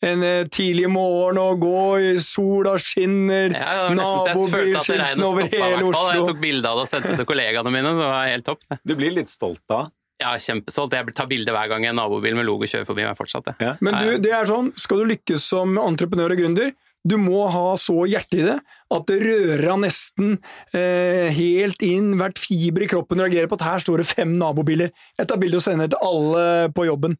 en 0.02 0.22
øh, 0.26 0.44
tidlig 0.50 0.90
morgen 0.90 1.38
og 1.38 1.62
gå 1.62 1.82
i 2.02 2.12
sola 2.22 2.74
skinner, 2.80 3.54
Ja, 3.54 3.88
nabobilskiltene 3.94 5.26
over 5.26 5.46
hele 5.46 5.88
Oslo. 5.88 6.06
Jeg 6.10 6.28
tok 6.32 6.40
bilde 6.42 6.68
av 6.68 6.80
det 6.80 6.86
og 6.86 6.90
sendte 6.90 7.12
det 7.12 7.22
til 7.22 7.28
kollegaene 7.30 7.74
mine, 7.74 7.94
så 7.94 8.02
det 8.02 8.12
var 8.12 8.30
helt 8.32 8.48
topp. 8.48 8.64
Du 8.82 8.96
blir 8.98 9.14
litt 9.14 9.30
stolt 9.32 9.62
da? 9.70 9.84
Ja, 10.22 10.36
kjempestolt. 10.38 10.94
Jeg 10.94 11.14
tar 11.18 11.28
bilde 11.30 11.54
hver 11.54 11.70
gang 11.70 11.86
en 11.88 11.98
nabobil 11.98 12.36
med 12.38 12.46
logo 12.46 12.68
kjører 12.68 12.86
forbi 12.86 13.06
meg 13.06 13.18
fortsatt. 13.18 13.54
Ja. 13.62 13.74
Men 13.82 13.98
du, 13.98 14.16
det 14.22 14.34
er 14.34 14.46
sånn, 14.48 14.70
skal 14.78 15.02
du 15.02 15.12
lykkes 15.14 15.46
som 15.54 15.78
entreprenør 15.82 16.34
og 16.34 16.42
gründer, 16.42 16.74
du 17.02 17.16
må 17.18 17.40
ha 17.50 17.72
så 17.82 18.04
hjerte 18.06 18.38
i 18.38 18.44
det 18.46 18.60
at 18.94 19.08
det 19.08 19.16
rører 19.24 19.64
av 19.72 19.80
nesten 19.82 20.36
eh, 20.76 21.32
helt 21.34 21.82
inn, 21.82 22.12
hvert 22.20 22.38
fiber 22.38 22.84
i 22.84 22.88
kroppen 22.92 23.22
reagerer 23.24 23.50
på 23.50 23.58
at 23.58 23.64
her 23.66 23.82
står 23.82 24.02
det 24.02 24.06
fem 24.12 24.36
nabobiler. 24.38 24.92
Jeg 25.18 25.30
tar 25.30 25.40
bilde 25.42 25.58
og 25.58 25.64
sender 25.64 25.90
til 25.90 26.04
alle 26.06 26.44
på 26.76 26.86
jobben. 26.86 27.16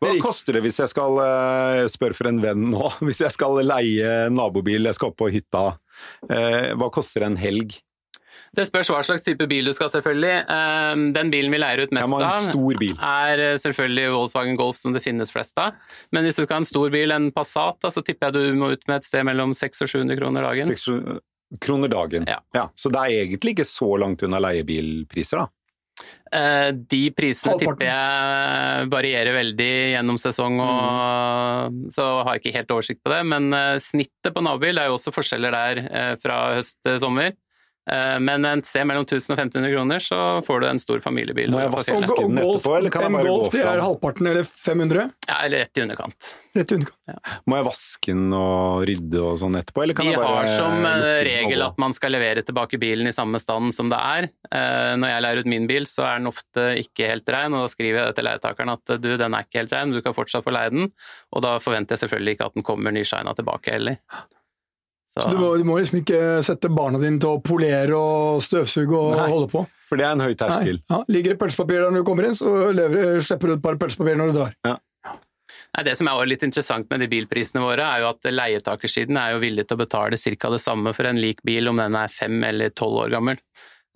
Hva 0.00 0.14
koster 0.24 0.56
det 0.56 0.62
hvis 0.64 0.78
jeg 0.80 0.88
skal 0.94 1.18
eh, 1.24 1.84
spørre 1.92 2.16
for 2.16 2.30
en 2.30 2.40
venn 2.40 2.70
nå? 2.72 2.88
Hvis 3.06 3.20
jeg 3.20 3.34
skal 3.36 3.60
leie 3.66 4.30
nabobil, 4.32 4.88
jeg 4.88 4.96
skal 4.96 5.12
opp 5.12 5.18
på 5.20 5.28
hytta. 5.34 5.66
eh, 6.30 6.72
Hva 6.80 6.88
koster 6.94 7.26
en 7.28 7.36
helg? 7.40 7.76
Det 8.56 8.64
spørs 8.66 8.88
hva 8.90 8.98
slags 9.06 9.22
type 9.22 9.46
bil 9.46 9.68
du 9.68 9.72
skal, 9.76 9.90
selvfølgelig. 9.92 10.32
Eh, 10.50 11.02
Den 11.14 11.28
bilen 11.30 11.52
vi 11.54 11.60
leier 11.60 11.84
ut 11.84 11.92
mest 11.94 12.08
av, 12.16 12.48
er 12.98 13.42
eh, 13.44 13.58
selvfølgelig 13.62 14.06
Volkswagen 14.16 14.56
Golf, 14.58 14.80
som 14.80 14.96
det 14.96 15.04
finnes 15.04 15.30
flest 15.30 15.60
av. 15.62 15.76
Men 16.10 16.24
hvis 16.26 16.40
du 16.40 16.42
skal 16.46 16.56
ha 16.56 16.62
en 16.64 16.70
stor 16.72 16.90
bil, 16.90 17.12
en 17.14 17.28
Passat, 17.36 17.78
så 17.94 18.02
tipper 18.02 18.30
jeg 18.32 18.40
du 18.40 18.58
må 18.58 18.72
ut 18.72 18.82
med 18.90 18.96
et 19.02 19.06
sted 19.06 19.22
mellom 19.28 19.52
600 19.54 19.84
og 19.86 19.92
700 19.94 20.18
kroner 20.18 20.48
dagen. 20.48 20.72
600 20.72 21.20
kroner 21.62 21.90
dagen. 21.92 22.26
Ja. 22.30 22.68
Så 22.78 22.90
det 22.94 23.04
er 23.04 23.20
egentlig 23.26 23.54
ikke 23.58 23.68
så 23.68 23.92
langt 24.00 24.22
unna 24.26 24.38
leiebilpriser, 24.42 25.44
da. 25.44 25.48
Eh, 26.30 26.70
De 26.90 27.00
prisene 27.16 27.56
tipper 27.58 27.88
jeg 27.88 28.90
varierer 28.92 29.34
veldig 29.34 29.70
gjennom 29.96 30.18
sesong, 30.22 30.60
og 30.62 31.90
så 31.90 32.06
har 32.22 32.36
jeg 32.36 32.44
ikke 32.44 32.56
helt 32.60 32.74
oversikt 32.76 33.02
på 33.02 33.12
det. 33.12 33.20
Men 33.32 33.50
eh, 33.56 33.76
snittet 33.82 34.34
på 34.34 34.44
nabobil 34.46 34.78
det 34.78 34.84
er 34.84 34.92
jo 34.92 34.98
også 34.98 35.14
forskjeller 35.16 35.56
der 35.56 35.82
eh, 35.88 36.12
fra 36.22 36.40
høst 36.56 36.78
til 36.86 37.00
sommer. 37.02 37.34
Eh, 37.88 38.18
Men 38.20 38.44
et 38.44 38.68
sted 38.68 38.84
mellom 38.86 39.06
1000 39.06 39.32
og 39.34 39.38
1500 39.40 39.72
kroner, 39.72 40.02
så 40.04 40.18
får 40.44 40.60
du 40.60 40.66
en 40.68 40.82
stor 40.82 41.00
familiebil. 41.04 41.50
Må 41.50 41.62
jeg 41.62 41.72
vaske 41.72 41.96
den 41.96 42.36
etterpå, 42.38 42.74
eller 42.76 42.92
kan 42.92 43.06
jeg 43.06 43.10
en 43.10 43.16
bare 43.16 43.26
gå 43.26 43.32
golf 43.38 43.54
det 43.54 43.64
er 43.64 43.82
halvparten, 43.82 44.28
eller 44.30 44.44
500? 44.44 45.06
Ja, 45.26 45.38
eller 45.46 45.64
rett 45.64 45.80
i 45.80 45.84
underkant. 45.86 46.30
Rett 46.58 46.74
i 46.74 46.78
underkant. 46.78 47.00
Ja. 47.10 47.16
Må 47.48 47.58
jeg 47.58 47.66
vaske 47.70 48.12
den 48.14 48.36
og 48.36 48.84
rydde 48.90 49.22
og 49.24 49.38
sånn 49.42 49.58
etterpå, 49.60 49.84
eller 49.84 49.98
kan 49.98 50.10
De 50.10 50.12
jeg 50.12 50.20
bare 50.20 50.42
har 50.42 50.52
som 50.58 50.86
eh, 50.90 51.20
regel 51.30 51.66
at 51.66 51.80
man 51.82 51.96
skal 51.96 52.14
levere 52.14 52.44
tilbake 52.46 52.80
bilen 52.82 53.10
i 53.10 53.14
samme 53.16 53.40
stand 53.42 53.74
som 53.76 53.90
det 53.92 54.00
er. 54.00 54.30
Eh, 54.50 54.92
Når 55.00 55.14
jeg 55.14 55.24
leier 55.26 55.42
ut 55.42 55.52
min 55.56 55.68
bil, 55.70 55.88
så 55.88 56.06
er 56.06 56.20
den 56.20 56.30
ofte 56.30 56.66
ikke 56.84 57.10
helt 57.14 57.32
rein, 57.32 57.54
og 57.56 57.64
da 57.64 57.72
skriver 57.72 58.04
jeg 58.04 58.18
til 58.20 58.28
leietakeren 58.28 58.74
at 58.76 58.96
du, 59.00 59.14
den 59.16 59.34
er 59.34 59.46
ikke 59.48 59.64
helt 59.64 59.72
rein, 59.76 59.94
du 59.96 60.02
kan 60.04 60.16
fortsatt 60.16 60.44
få 60.46 60.54
leie 60.54 60.70
den. 60.74 60.92
Og 61.32 61.42
da 61.46 61.56
forventer 61.62 61.96
jeg 61.96 62.04
selvfølgelig 62.04 62.36
ikke 62.36 62.50
at 62.52 62.60
den 62.60 62.66
kommer 62.66 62.94
nyshina 62.94 63.34
tilbake 63.38 63.72
heller. 63.74 63.98
Så, 65.10 65.24
Så 65.24 65.30
du 65.34 65.40
må, 65.40 65.48
du 65.58 65.64
må 65.66 65.80
liksom 65.80 65.98
ikke 66.04 66.20
sette 66.46 66.70
barna 66.70 67.00
dine 67.02 67.18
til 67.18 67.32
å 67.34 67.40
polere 67.42 67.96
og 67.98 68.42
støvsuge 68.46 68.94
og 68.94 69.16
Nei. 69.18 69.30
holde 69.32 69.48
på. 69.50 69.64
For 69.90 69.98
det 69.98 70.06
er 70.06 70.14
en 70.14 70.22
høy 70.22 70.36
terskel. 70.38 70.78
Ja. 70.86 71.00
Ligger 71.10 71.34
det 71.34 71.40
pølsepapir 71.40 71.80
der 71.80 71.90
når 71.90 72.04
du 72.04 72.06
kommer 72.06 72.28
inn, 72.28 72.36
så 72.38 72.70
lever, 72.70 73.18
slipper 73.26 73.50
du 73.50 73.56
et 73.56 73.64
par 73.64 73.80
pølsepapir 73.80 74.20
når 74.20 74.30
du 74.30 74.38
drar. 74.38 74.54
Nei, 75.70 75.82
det 75.86 75.96
som 75.98 76.06
er 76.10 76.28
litt 76.30 76.44
interessant 76.46 76.86
med 76.90 77.02
de 77.02 77.08
bilprisene 77.10 77.62
våre, 77.62 77.86
er 77.86 78.04
jo 78.04 78.12
at 78.12 78.30
leietakersiden 78.30 79.18
er 79.18 79.34
jo 79.34 79.42
villig 79.42 79.66
til 79.66 79.78
å 79.78 79.82
betale 79.82 80.18
ca. 80.18 80.52
det 80.54 80.62
samme 80.62 80.94
for 80.94 81.10
en 81.10 81.18
lik 81.18 81.42
bil 81.46 81.70
om 81.70 81.82
den 81.82 81.98
er 81.98 82.14
fem 82.14 82.38
eller 82.46 82.70
tolv 82.74 83.02
år 83.04 83.14
gammel. 83.16 83.42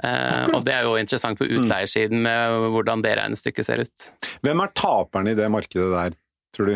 Eh, 0.03 0.51
og 0.51 0.65
det 0.67 0.75
er 0.75 0.89
jo 0.89 0.97
interessant 0.99 1.39
på 1.39 1.47
utleiersiden 1.47 2.25
med 2.27 2.73
hvordan 2.75 3.03
det 3.05 3.15
regnestykket 3.21 3.67
ser 3.69 3.85
ut. 3.87 4.09
Hvem 4.43 4.65
er 4.65 4.75
taperne 4.75 5.35
i 5.35 5.39
det 5.39 5.47
markedet 5.55 5.91
der, 5.95 6.19
tror 6.57 6.73
du? 6.73 6.75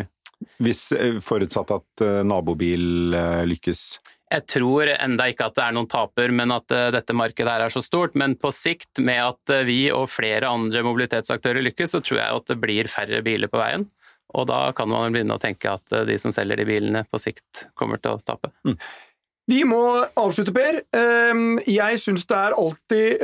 Hvis 0.63 0.85
eh, 0.95 1.19
forutsatt 1.23 1.73
at 1.75 2.05
eh, 2.05 2.21
nabobil 2.27 3.15
eh, 3.15 3.43
lykkes. 3.49 3.83
Jeg 4.29 4.45
tror 4.45 4.89
enda 4.93 5.25
ikke 5.31 5.47
at 5.49 5.55
det 5.57 5.63
er 5.65 5.73
noen 5.73 5.89
taper, 5.89 6.29
men 6.35 6.53
at 6.53 6.69
eh, 6.75 6.91
dette 6.93 7.15
markedet 7.17 7.49
her 7.49 7.65
er 7.65 7.73
så 7.73 7.81
stort. 7.81 8.13
Men 8.19 8.35
på 8.37 8.51
sikt, 8.53 9.01
med 9.01 9.17
at 9.23 9.53
eh, 9.55 9.65
vi 9.65 9.79
og 9.93 10.05
flere 10.13 10.51
andre 10.51 10.83
mobilitetsaktører 10.85 11.65
lykkes, 11.65 11.95
så 11.95 12.03
tror 12.05 12.21
jeg 12.21 12.37
at 12.37 12.51
det 12.51 12.59
blir 12.61 12.91
færre 12.91 13.23
biler 13.25 13.49
på 13.49 13.61
veien. 13.61 13.87
Og 14.37 14.45
da 14.51 14.67
kan 14.77 14.91
man 14.91 15.15
begynne 15.15 15.33
å 15.33 15.41
tenke 15.41 15.73
at 15.73 15.97
eh, 15.97 16.05
de 16.11 16.19
som 16.21 16.33
selger 16.35 16.61
de 16.61 16.69
bilene, 16.69 17.05
på 17.09 17.21
sikt 17.21 17.65
kommer 17.79 18.01
til 18.01 18.19
å 18.19 18.21
tape. 18.21 18.53
Vi 19.49 19.63
må 19.65 19.81
avslutte, 19.97 20.53
Per. 20.53 20.83
Ehm, 20.93 21.57
Jeg 21.65 21.97
syns 21.97 22.27
det 22.29 22.37
er 22.37 22.53
alltid 22.53 23.23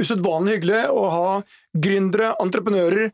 usedvanlig 0.00 0.54
hyggelig 0.54 0.86
å 0.88 1.02
ha 1.12 1.32
gründere, 1.76 2.30
entreprenører 2.40 3.10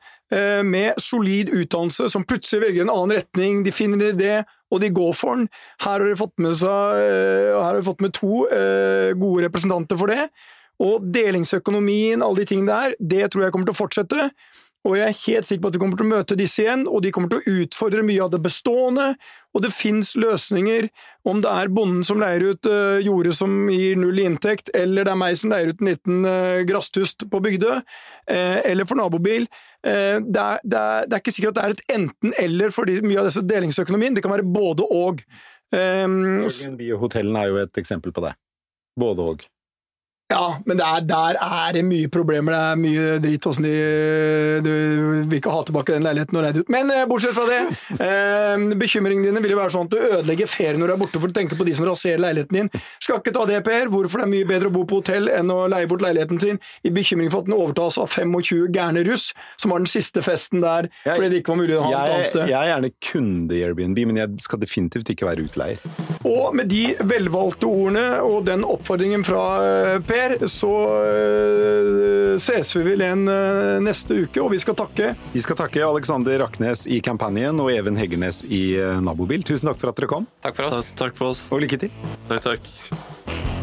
med 0.63 1.01
solid 1.03 1.51
utdannelse 1.51 2.07
som 2.15 2.23
plutselig 2.23 2.63
velger 2.63 2.87
en 2.87 2.93
annen 2.95 3.17
retning. 3.19 3.65
De 3.67 3.75
finner 3.75 3.99
en 3.99 4.15
idé, 4.15 4.37
og 4.73 4.81
de 4.81 4.93
går 4.95 5.13
for 5.17 5.37
den. 5.37 5.51
Her 5.85 5.99
har 5.99 6.07
de 6.09 6.19
fått 6.19 6.35
med, 6.41 6.57
seg, 6.61 7.03
eh, 7.05 7.83
fått 7.85 8.01
med 8.05 8.15
to 8.17 8.47
eh, 8.49 9.13
gode 9.19 9.47
representanter 9.47 10.01
for 10.01 10.13
det. 10.13 10.31
Og 10.83 11.05
delingsøkonomien, 11.15 12.25
alle 12.25 12.43
de 12.43 12.49
tingene 12.49 12.73
der, 12.73 12.97
det 12.99 13.31
tror 13.31 13.47
jeg 13.47 13.55
kommer 13.55 13.69
til 13.69 13.77
å 13.77 13.83
fortsette. 13.83 14.31
Og 14.83 14.97
jeg 14.99 15.07
er 15.07 15.21
helt 15.29 15.47
sikker 15.47 15.63
på 15.63 15.71
at 15.71 15.77
vi 15.77 15.81
kommer 15.83 15.99
til 16.01 16.09
å 16.09 16.11
møte 16.11 16.37
disse 16.39 16.65
igjen, 16.65 16.89
og 16.91 17.05
de 17.05 17.13
kommer 17.15 17.31
til 17.31 17.39
å 17.39 17.59
utfordre 17.63 18.03
mye 18.03 18.25
av 18.25 18.33
det 18.33 18.41
bestående. 18.43 19.13
Og 19.55 19.63
det 19.63 19.71
fins 19.77 20.17
løsninger, 20.19 20.89
om 21.29 21.43
det 21.45 21.53
er 21.53 21.71
bonden 21.71 22.03
som 22.03 22.19
leier 22.19 22.49
ut 22.51 22.67
uh, 22.67 22.99
jordet 22.99 23.37
som 23.39 23.69
gir 23.71 24.01
null 24.01 24.19
inntekt, 24.25 24.73
eller 24.75 25.07
det 25.07 25.13
er 25.13 25.21
meg 25.21 25.39
som 25.39 25.55
leier 25.55 25.71
ut 25.71 25.85
en 25.85 25.93
liten 25.93 26.27
gresstust 26.67 27.29
på 27.31 27.43
Bygdø, 27.45 27.77
eh, 28.27 28.59
eller 28.73 28.89
for 28.89 28.99
nabobil. 28.99 29.47
Eh, 29.83 30.19
er, 30.19 30.21
det, 30.23 30.79
er, 30.79 31.09
det 31.09 31.17
er 31.17 31.23
ikke 31.23 31.35
sikkert 31.35 31.57
at 31.57 31.59
det 31.59 31.65
er 31.65 31.75
et 31.77 31.97
enten-eller 31.97 32.75
for 32.75 32.87
mye 33.07 33.23
av 33.23 33.29
disse 33.29 33.43
delingsøkonomien. 33.47 34.15
Det 34.15 34.23
kan 34.25 34.35
være 34.35 34.47
både 34.47 34.87
og. 34.87 35.25
Um, 35.73 36.45
Airbnb 36.45 36.83
og 36.93 37.07
hotellene 37.07 37.43
er 37.43 37.51
jo 37.51 37.61
et 37.65 37.81
eksempel 37.81 38.15
på 38.15 38.25
det. 38.27 38.35
Både 39.01 39.29
og. 39.33 39.47
Ja, 40.33 40.47
men 40.67 40.79
det 40.81 40.87
er, 40.87 41.05
der 41.07 41.39
er 41.45 41.73
det 41.77 41.83
mye 41.87 42.09
problemer. 42.13 42.55
Det 42.57 42.61
er 42.73 42.81
mye 42.81 43.07
drit 43.23 43.47
åssen 43.51 43.67
de 43.67 43.73
Du 44.65 44.71
vil 45.29 45.39
ikke 45.39 45.53
ha 45.53 45.63
tilbake 45.69 45.95
den 45.95 46.07
leiligheten 46.07 46.39
og 46.39 46.45
leie 46.45 46.55
er 46.57 46.61
ut. 46.65 46.71
Men 46.73 46.91
eh, 46.95 47.05
bortsett 47.11 47.35
fra 47.37 47.45
det, 47.49 47.61
eh, 48.03 48.65
bekymringene 48.81 49.29
dine 49.31 49.43
vil 49.45 49.55
jo 49.55 49.61
være 49.61 49.75
sånn 49.75 49.89
at 49.89 49.95
du 49.95 49.99
ødelegger 50.01 50.51
ferien 50.51 50.81
når 50.81 50.93
du 50.93 50.95
er 50.97 51.01
borte 51.03 51.21
for 51.23 51.33
å 51.33 51.37
tenke 51.37 51.59
på 51.59 51.67
de 51.69 51.75
som 51.79 51.89
raserer 51.89 52.23
leiligheten 52.23 52.59
din. 52.63 52.71
Skal 53.03 53.21
ikke 53.21 53.35
ta 53.37 53.45
det, 53.49 53.61
Per. 53.67 53.91
Hvorfor 53.93 54.23
det 54.23 54.27
er 54.29 54.33
mye 54.33 54.49
bedre 54.49 54.71
å 54.71 54.75
bo 54.75 54.85
på 54.89 55.01
hotell 55.03 55.29
enn 55.33 55.51
å 55.53 55.61
leie 55.71 55.89
bort 55.91 56.05
leiligheten 56.05 56.41
sin 56.43 56.61
i 56.87 56.93
bekymring 56.95 57.31
for 57.33 57.45
at 57.45 57.51
den 57.51 57.57
overtas 57.59 57.99
av 58.03 58.11
25 58.13 58.69
gærne 58.75 59.05
russ 59.09 59.31
som 59.61 59.75
har 59.75 59.83
den 59.83 59.91
siste 59.91 60.23
festen 60.25 60.63
der 60.65 60.89
Jeg- 61.05 61.17
fordi 61.17 61.29
det 61.31 61.43
ikke 61.43 61.55
var 61.55 61.61
mulig 61.63 61.77
å 61.79 61.83
ha 61.83 61.91
et 61.93 62.13
annet 62.17 62.27
sted. 62.33 62.49
jeg 62.49 62.59
er 62.59 62.71
gjerne 62.73 62.93
kunde 63.03 63.53
i 63.59 63.63
Airbnb, 63.67 63.99
men 64.07 64.17
jeg 64.17 64.41
skal 64.41 64.59
definitivt 64.63 65.11
ikke 65.13 65.27
være 65.29 65.45
utleier. 65.49 65.79
Og 66.25 66.55
med 66.55 66.69
de 66.69 66.95
velvalgte 67.03 67.67
ordene 67.69 68.23
og 68.23 68.45
den 68.47 68.63
oppfordringen 68.65 69.25
fra 69.27 69.43
eh, 69.63 69.99
Per, 70.23 70.37
så 70.47 70.71
eh, 71.03 72.37
ses 72.39 72.71
vi 72.77 72.83
vel 72.87 73.03
igjen 73.03 73.25
eh, 73.27 73.81
neste 73.83 74.21
uke, 74.23 74.39
og 74.39 74.53
vi 74.55 74.61
skal 74.63 74.77
takke 74.79 75.09
Vi 75.33 75.43
skal 75.43 75.59
takke 75.59 75.83
Alexander 75.83 76.39
Raknes 76.45 76.85
i 76.87 77.01
Campanien 77.03 77.59
og 77.59 77.73
Even 77.75 77.99
Heggernes 77.99 78.45
i 78.47 78.77
eh, 78.79 79.01
Nabobil. 79.03 79.43
Tusen 79.43 79.73
takk 79.73 79.83
for 79.83 79.91
at 79.91 79.99
dere 79.99 80.11
kom, 80.13 80.29
Takk 80.47 80.61
for 80.61 80.69
oss. 80.71 80.93
Takk, 80.93 81.01
takk 81.03 81.19
for 81.19 81.33
oss. 81.35 81.43
og 81.51 81.65
lykke 81.67 81.81
til. 81.87 81.99
Takk, 82.31 82.47
takk. 82.53 83.62